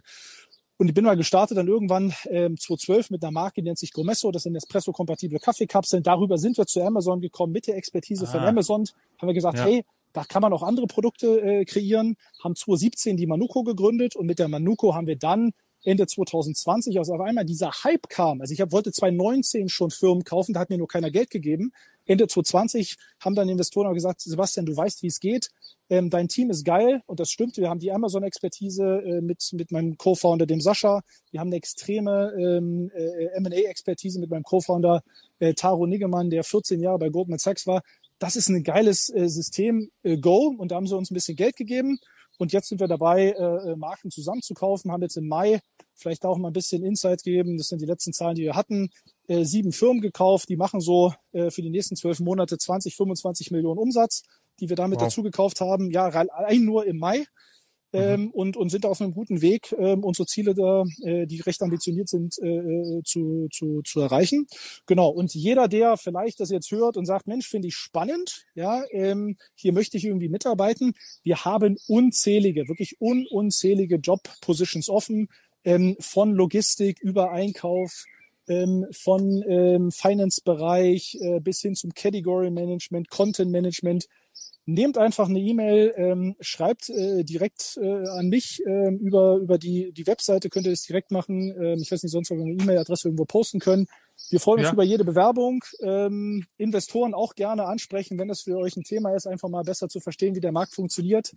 Und 0.78 0.89
ich 0.89 0.93
bin 0.93 1.06
mal 1.06 1.15
gestartet 1.15 1.58
dann 1.58 1.69
irgendwann 1.69 2.13
ähm, 2.26 2.58
2012 2.58 3.12
mit 3.12 3.24
einer 3.24 3.32
Marke, 3.32 3.62
die 3.62 3.67
nennt 3.69 3.80
sich 3.80 3.93
Gomesso. 3.93 4.30
Das 4.32 4.43
sind 4.43 4.54
Espresso-kompatible 4.54 5.39
Kaffeekapseln. 5.39 6.04
Darüber 6.04 6.38
sind 6.38 6.58
wir 6.58 6.65
zu 6.65 6.84
Amazon 6.84 7.21
gekommen. 7.21 7.54
Mit 7.54 7.67
der 7.67 7.78
Expertise 7.78 8.26
ah. 8.28 8.32
von 8.32 8.41
Amazon 8.41 8.84
haben 9.17 9.30
wir 9.30 9.34
gesagt, 9.34 9.60
ja. 9.60 9.63
hey, 9.63 9.86
da 10.12 10.26
kann 10.26 10.41
man 10.41 10.52
auch 10.52 10.63
andere 10.63 10.88
Produkte 10.88 11.41
äh, 11.41 11.63
kreieren. 11.63 12.17
Haben 12.43 12.58
2017 12.58 13.15
die 13.15 13.28
Manuko 13.28 13.63
gegründet 13.63 14.17
und 14.17 14.26
mit 14.26 14.39
der 14.39 14.50
Manuko 14.50 14.93
haben 14.93 15.08
wir 15.08 15.17
dann 15.17 15.54
Ende 15.86 16.08
2020, 16.08 16.98
als 16.98 17.10
auf 17.10 17.21
einmal 17.21 17.45
dieser 17.45 17.71
Hype 17.84 18.10
kam. 18.10 18.41
Also 18.41 18.54
ich 18.54 18.62
hab, 18.62 18.71
wollte 18.71 18.91
2019 18.91 19.69
schon 19.69 19.91
Firmen 19.91 20.24
kaufen, 20.24 20.54
da 20.54 20.60
hat 20.60 20.69
mir 20.69 20.78
nur 20.78 20.88
keiner 20.88 21.12
Geld 21.12 21.30
gegeben. 21.30 21.71
Ende 22.06 22.28
2020 22.28 22.98
haben 23.19 23.36
dann 23.36 23.50
Investoren 23.50 23.88
auch 23.88 23.93
gesagt, 23.93 24.21
Sebastian, 24.21 24.65
du 24.65 24.76
weißt, 24.76 25.02
wie 25.04 25.08
es 25.08 25.19
geht. 25.19 25.50
Ähm, 25.89 26.10
dein 26.10 26.28
Team 26.28 26.50
ist 26.50 26.65
geil 26.65 27.02
und 27.06 27.19
das 27.19 27.30
stimmt. 27.30 27.58
Wir 27.58 27.69
haben 27.69 27.80
die 27.80 27.91
Amazon-Expertise 27.91 29.04
äh, 29.06 29.21
mit, 29.21 29.48
mit 29.54 29.71
meinem 29.71 29.98
Co-Founder, 29.98 30.45
dem 30.45 30.62
Sascha. 30.62 31.02
Wir 31.32 31.39
haben 31.39 31.50
eine 31.50 31.58
extreme 31.58 32.34
ähm, 32.38 32.91
äh, 32.93 33.26
M&A-Expertise 33.38 34.19
mit 34.19 34.30
meinem 34.30 34.43
Co-Founder 34.43 35.04
äh, 35.39 35.54
Taro 35.54 35.86
Niggemann, 35.86 36.30
der 36.30 36.43
14 36.43 36.80
Jahre 36.80 37.00
bei 37.00 37.10
Goldman 37.10 37.39
Sachs 37.39 37.67
war. 37.67 37.82
Das 38.17 38.36
ist 38.36 38.50
ein 38.50 38.63
geiles 38.63 39.10
äh, 39.10 39.28
System, 39.28 39.91
äh, 40.04 40.17
Go. 40.17 40.56
Und 40.58 40.71
da 40.71 40.76
haben 40.76 40.88
sie 40.88 40.98
uns 40.98 41.12
ein 41.12 41.15
bisschen 41.15 41.36
Geld 41.36 41.56
gegeben. 41.56 42.00
Und 42.38 42.54
jetzt 42.54 42.69
sind 42.69 42.80
wir 42.80 42.88
dabei, 42.88 43.32
äh, 43.32 43.71
äh, 43.71 43.76
Marken 43.76 44.12
zusammenzukaufen, 44.12 44.91
haben 44.91 45.02
jetzt 45.02 45.17
im 45.17 45.28
Mai 45.28 45.62
vielleicht 45.93 46.26
auch 46.26 46.38
mal 46.38 46.50
ein 46.50 46.54
bisschen 46.54 46.84
Insight 46.84 47.24
geben. 47.24 47.58
Das 47.58 47.67
sind 47.67 47.82
die 47.82 47.86
letzten 47.86 48.13
Zahlen, 48.13 48.36
die 48.36 48.43
wir 48.43 48.56
hatten. 48.56 48.89
Äh, 49.28 49.45
sieben 49.45 49.71
Firmen 49.71 50.02
gekauft, 50.02 50.50
die 50.50 50.58
machen 50.58 50.82
so 50.82 51.13
äh, 51.32 51.50
für 51.50 51.62
die 51.62 51.69
nächsten 51.69 51.95
zwölf 51.95 52.19
Monate 52.19 52.58
20, 52.58 52.95
25 52.95 53.52
Millionen 53.52 53.80
Umsatz, 53.80 54.24
die 54.60 54.69
wir 54.69 54.76
damit 54.76 55.00
wow. 55.00 55.08
dazu 55.08 55.24
gekauft 55.24 55.62
haben. 55.62 55.91
Ja, 55.91 56.08
rein 56.08 56.65
nur 56.65 56.86
im 56.86 56.98
Mai. 56.98 57.26
Mhm. 57.91 58.00
ähm, 58.00 58.32
und, 58.32 58.58
und 58.58 58.69
sind 58.69 58.86
auf 58.86 59.02
einem 59.02 59.13
guten 59.13 59.41
Weg, 59.41 59.74
ähm, 59.78 60.04
unsere 60.04 60.26
Ziele 60.26 60.54
da, 60.54 60.84
äh, 61.04 61.26
die 61.26 61.41
recht 61.41 61.62
ambitioniert 61.62 62.10
sind, 62.10 62.38
äh, 62.41 62.48
äh, 62.48 63.04
zu, 63.04 63.48
zu, 63.52 63.82
zu 63.84 64.02
erreichen. 64.02 64.48
Genau. 64.86 65.10
Und 65.10 65.34
jeder, 65.34 65.67
der 65.67 65.98
vielleicht 65.98 66.39
das 66.39 66.50
jetzt 66.50 66.71
hört 66.71 66.98
und 66.98 67.06
sagt, 67.06 67.28
Mensch, 67.28 67.48
finde 67.48 67.67
ich 67.67 67.76
spannend, 67.76 68.45
ja, 68.56 68.84
ähm, 68.91 69.38
hier 69.56 69.74
möchte 69.74 69.98
ich 69.98 70.06
irgendwie 70.06 70.30
mitarbeiten. 70.30 70.93
Wir 71.24 71.45
haben 71.45 71.78
unzählige, 71.88 72.67
wirklich 72.67 73.00
un 73.00 73.26
unzählige 73.30 73.95
Job-Positions 73.98 74.89
offen, 74.89 75.30
ähm, 75.63 75.95
von 76.00 76.34
Logistik 76.34 77.00
über 77.02 77.32
Einkauf, 77.32 78.06
ähm, 78.48 78.86
von 78.91 79.43
ähm, 79.48 79.91
Finance-Bereich 79.91 81.17
äh, 81.19 81.39
bis 81.39 81.62
hin 81.62 81.76
zum 81.76 81.93
Category 81.93 82.52
Management, 82.52 83.10
Content 83.10 83.52
Management 83.52 84.08
nehmt 84.65 84.97
einfach 84.97 85.30
eine 85.30 85.39
E-Mail, 85.39 85.93
ähm, 85.95 86.36
schreibt 86.39 86.89
äh, 86.89 87.23
direkt 87.23 87.78
äh, 87.82 88.08
an 88.08 88.30
mich 88.30 88.63
ähm, 88.65 88.97
über, 88.97 89.36
über 89.36 89.58
die, 89.58 89.91
die 89.91 90.08
Webseite, 90.08 90.49
könnt 90.49 90.65
ihr 90.65 90.71
das 90.71 90.84
direkt 90.84 91.12
machen. 91.12 91.54
Ähm, 91.62 91.80
ich 91.82 91.91
weiß 91.91 92.01
nicht, 92.01 92.12
sonst 92.12 92.32
ob 92.32 92.38
wir 92.38 92.45
eine 92.45 92.54
E-Mail-Adresse 92.54 93.08
irgendwo 93.08 93.25
posten 93.25 93.60
können. 93.60 93.88
Wir 94.30 94.39
freuen 94.39 94.60
uns 94.60 94.69
ja. 94.69 94.73
über 94.73 94.84
jede 94.84 95.04
Bewerbung. 95.04 95.63
Ähm, 95.82 96.45
Investoren 96.58 97.13
auch 97.13 97.36
gerne 97.36 97.65
ansprechen, 97.65 98.17
wenn 98.17 98.28
das 98.28 98.41
für 98.41 98.58
euch 98.58 98.75
ein 98.75 98.84
Thema 98.84 99.13
ist, 99.15 99.28
einfach 99.28 99.49
mal 99.49 99.63
besser 99.63 99.88
zu 99.88 99.99
verstehen, 99.99 100.36
wie 100.36 100.41
der 100.41 100.51
Markt 100.51 100.73
funktioniert. 100.73 101.34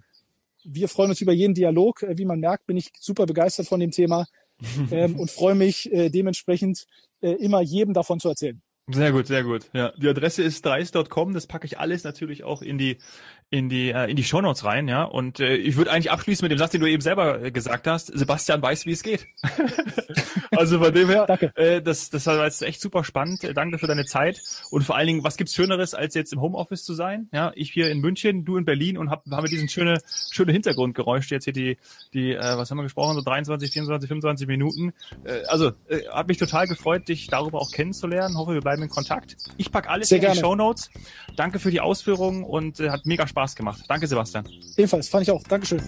Wir 0.65 0.89
freuen 0.89 1.11
uns 1.11 1.21
über 1.21 1.33
jeden 1.33 1.55
Dialog. 1.55 2.03
Äh, 2.03 2.17
wie 2.17 2.25
man 2.25 2.41
merkt, 2.41 2.67
bin 2.67 2.79
ich 2.79 2.93
super 2.99 3.27
begeistert 3.27 3.67
von 3.67 3.81
dem 3.81 3.91
Thema 3.91 4.27
ähm, 4.91 5.19
und 5.19 5.31
freue 5.31 5.55
mich 5.55 5.93
äh, 5.93 6.09
dementsprechend 6.09 6.87
äh, 7.21 7.33
immer 7.33 7.61
jedem 7.61 7.93
davon 7.93 8.21
zu 8.21 8.29
erzählen. 8.31 8.63
Sehr 8.91 9.13
gut, 9.13 9.27
sehr 9.27 9.45
gut. 9.45 9.69
Ja, 9.75 9.93
die 9.97 10.09
Adresse 10.09 10.43
ist 10.43 10.65
dreist.com. 10.65 11.35
Das 11.35 11.47
packe 11.47 11.67
ich 11.67 11.79
alles 11.79 12.05
natürlich 12.05 12.45
auch 12.45 12.63
in 12.63 12.79
die 12.79 12.97
in 13.51 13.71
die 13.71 13.91
äh, 13.91 14.11
in 14.11 14.17
die 14.17 14.25
Shownotes 14.25 14.65
rein, 14.65 14.89
ja. 14.89 15.05
Und 15.05 15.41
äh, 15.41 15.57
ich 15.57 15.77
würde 15.77 15.91
eigentlich 15.91 16.11
abschließen 16.11 16.45
mit 16.45 16.53
dem 16.53 16.59
Satz, 16.59 16.73
den 16.73 16.83
du 16.83 16.87
eben 16.87 17.01
selber 17.01 17.43
äh, 17.43 17.51
gesagt 17.51 17.87
hast. 17.87 18.07
Sebastian 18.07 18.61
weiß, 18.61 18.85
wie 18.85 18.93
es 18.93 19.03
geht. 19.03 19.27
also 20.51 20.79
von 20.79 20.93
dem 20.93 21.09
her, 21.09 21.25
Danke. 21.27 21.53
Äh, 21.57 21.81
das 21.81 22.11
das 22.11 22.27
war 22.27 22.45
jetzt 22.45 22.63
echt 22.63 22.83
super 22.83 23.05
spannend. 23.05 23.45
Äh, 23.45 23.55
danke 23.55 23.79
für 23.79 23.87
deine 23.87 24.05
Zeit 24.05 24.43
und 24.71 24.83
vor 24.83 24.97
allen 24.97 25.07
Dingen, 25.07 25.25
was 25.25 25.39
gibt's 25.39 25.55
Schöneres, 25.55 25.95
als 25.95 26.15
jetzt 26.15 26.35
im 26.35 26.43
Homeoffice 26.43 26.85
zu 26.85 26.93
sein? 26.93 27.31
Ja, 27.33 27.53
ich 27.55 27.71
hier 27.71 27.91
in 27.91 28.01
München, 28.01 28.45
du 28.45 28.59
in 28.59 28.67
Berlin 28.67 28.99
und 28.99 29.09
hab, 29.11 29.25
haben 29.31 29.45
wir 29.45 29.51
diesen 29.51 29.71
schöne 29.71 29.99
schöne 30.31 30.53
Hintergrundgeräusch 30.53 31.31
jetzt 31.31 31.45
hier 31.45 31.55
die 31.55 31.79
die 32.13 32.35
äh, 32.35 32.59
was 32.59 32.71
haben 32.71 32.77
wir 32.77 32.83
gesprochen 32.83 33.15
so 33.15 33.23
23, 33.23 33.71
24, 33.71 34.09
25 34.09 34.47
Minuten. 34.47 34.93
Äh, 35.25 35.45
also 35.47 35.73
äh, 35.89 36.07
hat 36.13 36.29
mich 36.29 36.37
total 36.37 36.67
gefreut, 36.67 37.09
dich 37.09 37.29
darüber 37.29 37.63
auch 37.63 37.71
kennenzulernen. 37.71 38.37
Hoffe, 38.37 38.53
wir 38.53 38.61
bleiben 38.61 38.83
in 38.83 38.91
Kontakt. 38.91 39.37
Ich 39.57 39.73
pack 39.73 39.89
alles 39.89 40.11
Sehr 40.11 40.23
in 40.23 40.33
die 40.35 40.39
Shownotes. 40.39 40.91
Danke 41.35 41.59
für 41.59 41.71
die 41.71 41.81
Ausführungen 41.81 42.45
und 42.45 42.81
äh, 42.81 42.91
hat 42.91 43.07
mega 43.07 43.27
Spaß 43.27 43.38
Spaß 43.39 43.55
gemacht. 43.55 43.85
Danke, 43.87 44.07
Sebastian. 44.09 44.45
Ebenfalls, 44.77 45.09
fand 45.09 45.23
ich 45.23 45.31
auch. 45.31 45.43
Dankeschön. 45.45 45.81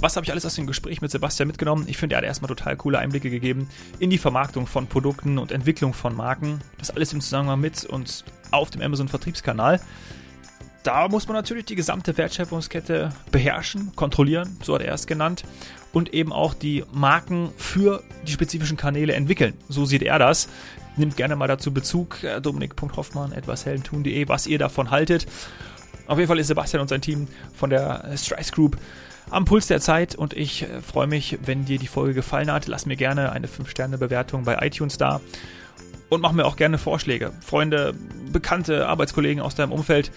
Was 0.00 0.16
habe 0.16 0.24
ich 0.24 0.32
alles 0.32 0.44
aus 0.46 0.54
dem 0.56 0.66
Gespräch 0.66 1.00
mit 1.00 1.12
Sebastian 1.12 1.46
mitgenommen? 1.46 1.84
Ich 1.86 1.96
finde, 1.96 2.16
er 2.16 2.18
hat 2.18 2.24
erstmal 2.24 2.48
total 2.48 2.76
coole 2.76 2.98
Einblicke 2.98 3.30
gegeben 3.30 3.68
in 4.00 4.10
die 4.10 4.18
Vermarktung 4.18 4.66
von 4.66 4.88
Produkten 4.88 5.38
und 5.38 5.52
Entwicklung 5.52 5.92
von 5.92 6.16
Marken. 6.16 6.60
Das 6.78 6.90
alles 6.90 7.12
im 7.12 7.20
Zusammenhang 7.20 7.60
mit 7.60 7.84
und 7.84 8.24
auf 8.50 8.70
dem 8.70 8.80
Amazon-Vertriebskanal. 8.80 9.78
Da 10.82 11.08
muss 11.08 11.28
man 11.28 11.36
natürlich 11.36 11.66
die 11.66 11.74
gesamte 11.74 12.16
Wertschöpfungskette 12.16 13.10
beherrschen, 13.30 13.92
kontrollieren, 13.96 14.56
so 14.62 14.74
hat 14.74 14.82
er 14.82 14.94
es 14.94 15.06
genannt, 15.06 15.44
und 15.92 16.14
eben 16.14 16.32
auch 16.32 16.54
die 16.54 16.84
Marken 16.92 17.50
für 17.56 18.02
die 18.26 18.32
spezifischen 18.32 18.78
Kanäle 18.78 19.12
entwickeln. 19.12 19.54
So 19.68 19.84
sieht 19.84 20.02
er 20.02 20.18
das. 20.18 20.48
Nimmt 20.96 21.16
gerne 21.16 21.36
mal 21.36 21.48
dazu 21.48 21.72
Bezug, 21.72 22.22
äh, 22.24 22.40
dominik.hoffmann, 22.40 23.32
etwasheldentun.de, 23.32 24.28
was 24.28 24.46
ihr 24.46 24.58
davon 24.58 24.90
haltet. 24.90 25.26
Auf 26.06 26.18
jeden 26.18 26.28
Fall 26.28 26.38
ist 26.38 26.48
Sebastian 26.48 26.80
und 26.80 26.88
sein 26.88 27.02
Team 27.02 27.28
von 27.54 27.70
der 27.70 28.10
Strice 28.16 28.52
Group 28.52 28.76
am 29.30 29.44
Puls 29.44 29.68
der 29.68 29.80
Zeit 29.80 30.14
und 30.14 30.32
ich 30.32 30.62
äh, 30.62 30.80
freue 30.80 31.06
mich, 31.06 31.38
wenn 31.44 31.64
dir 31.64 31.78
die 31.78 31.86
Folge 31.86 32.14
gefallen 32.14 32.50
hat. 32.50 32.66
Lass 32.66 32.86
mir 32.86 32.96
gerne 32.96 33.32
eine 33.32 33.46
5-Sterne-Bewertung 33.46 34.44
bei 34.44 34.58
iTunes 34.66 34.98
da 34.98 35.20
und 36.10 36.20
mach 36.20 36.32
mir 36.32 36.44
auch 36.44 36.56
gerne 36.56 36.76
Vorschläge. 36.76 37.32
Freunde, 37.40 37.94
Bekannte, 38.30 38.86
Arbeitskollegen 38.86 39.42
aus 39.42 39.54
deinem 39.54 39.72
Umfeld, 39.72 40.12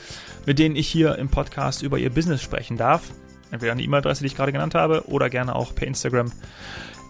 mit 0.45 0.59
denen 0.59 0.75
ich 0.75 0.87
hier 0.87 1.17
im 1.17 1.29
Podcast 1.29 1.81
über 1.81 1.97
ihr 1.97 2.09
Business 2.09 2.41
sprechen 2.41 2.75
darf. 2.75 3.03
Entweder 3.51 3.71
an 3.71 3.77
die 3.77 3.85
E-Mail-Adresse, 3.85 4.21
die 4.21 4.27
ich 4.27 4.35
gerade 4.35 4.51
genannt 4.51 4.75
habe, 4.75 5.07
oder 5.07 5.29
gerne 5.29 5.55
auch 5.55 5.73
per 5.73 5.87
Instagram 5.87 6.31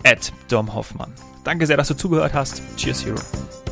at 0.04 0.32
Dom 0.50 0.76
Hoffmann. 0.76 1.14
Danke 1.44 1.66
sehr, 1.66 1.78
dass 1.78 1.88
du 1.88 1.96
zugehört 1.96 2.34
hast. 2.34 2.62
Cheers, 2.78 3.06
Hero. 3.06 3.63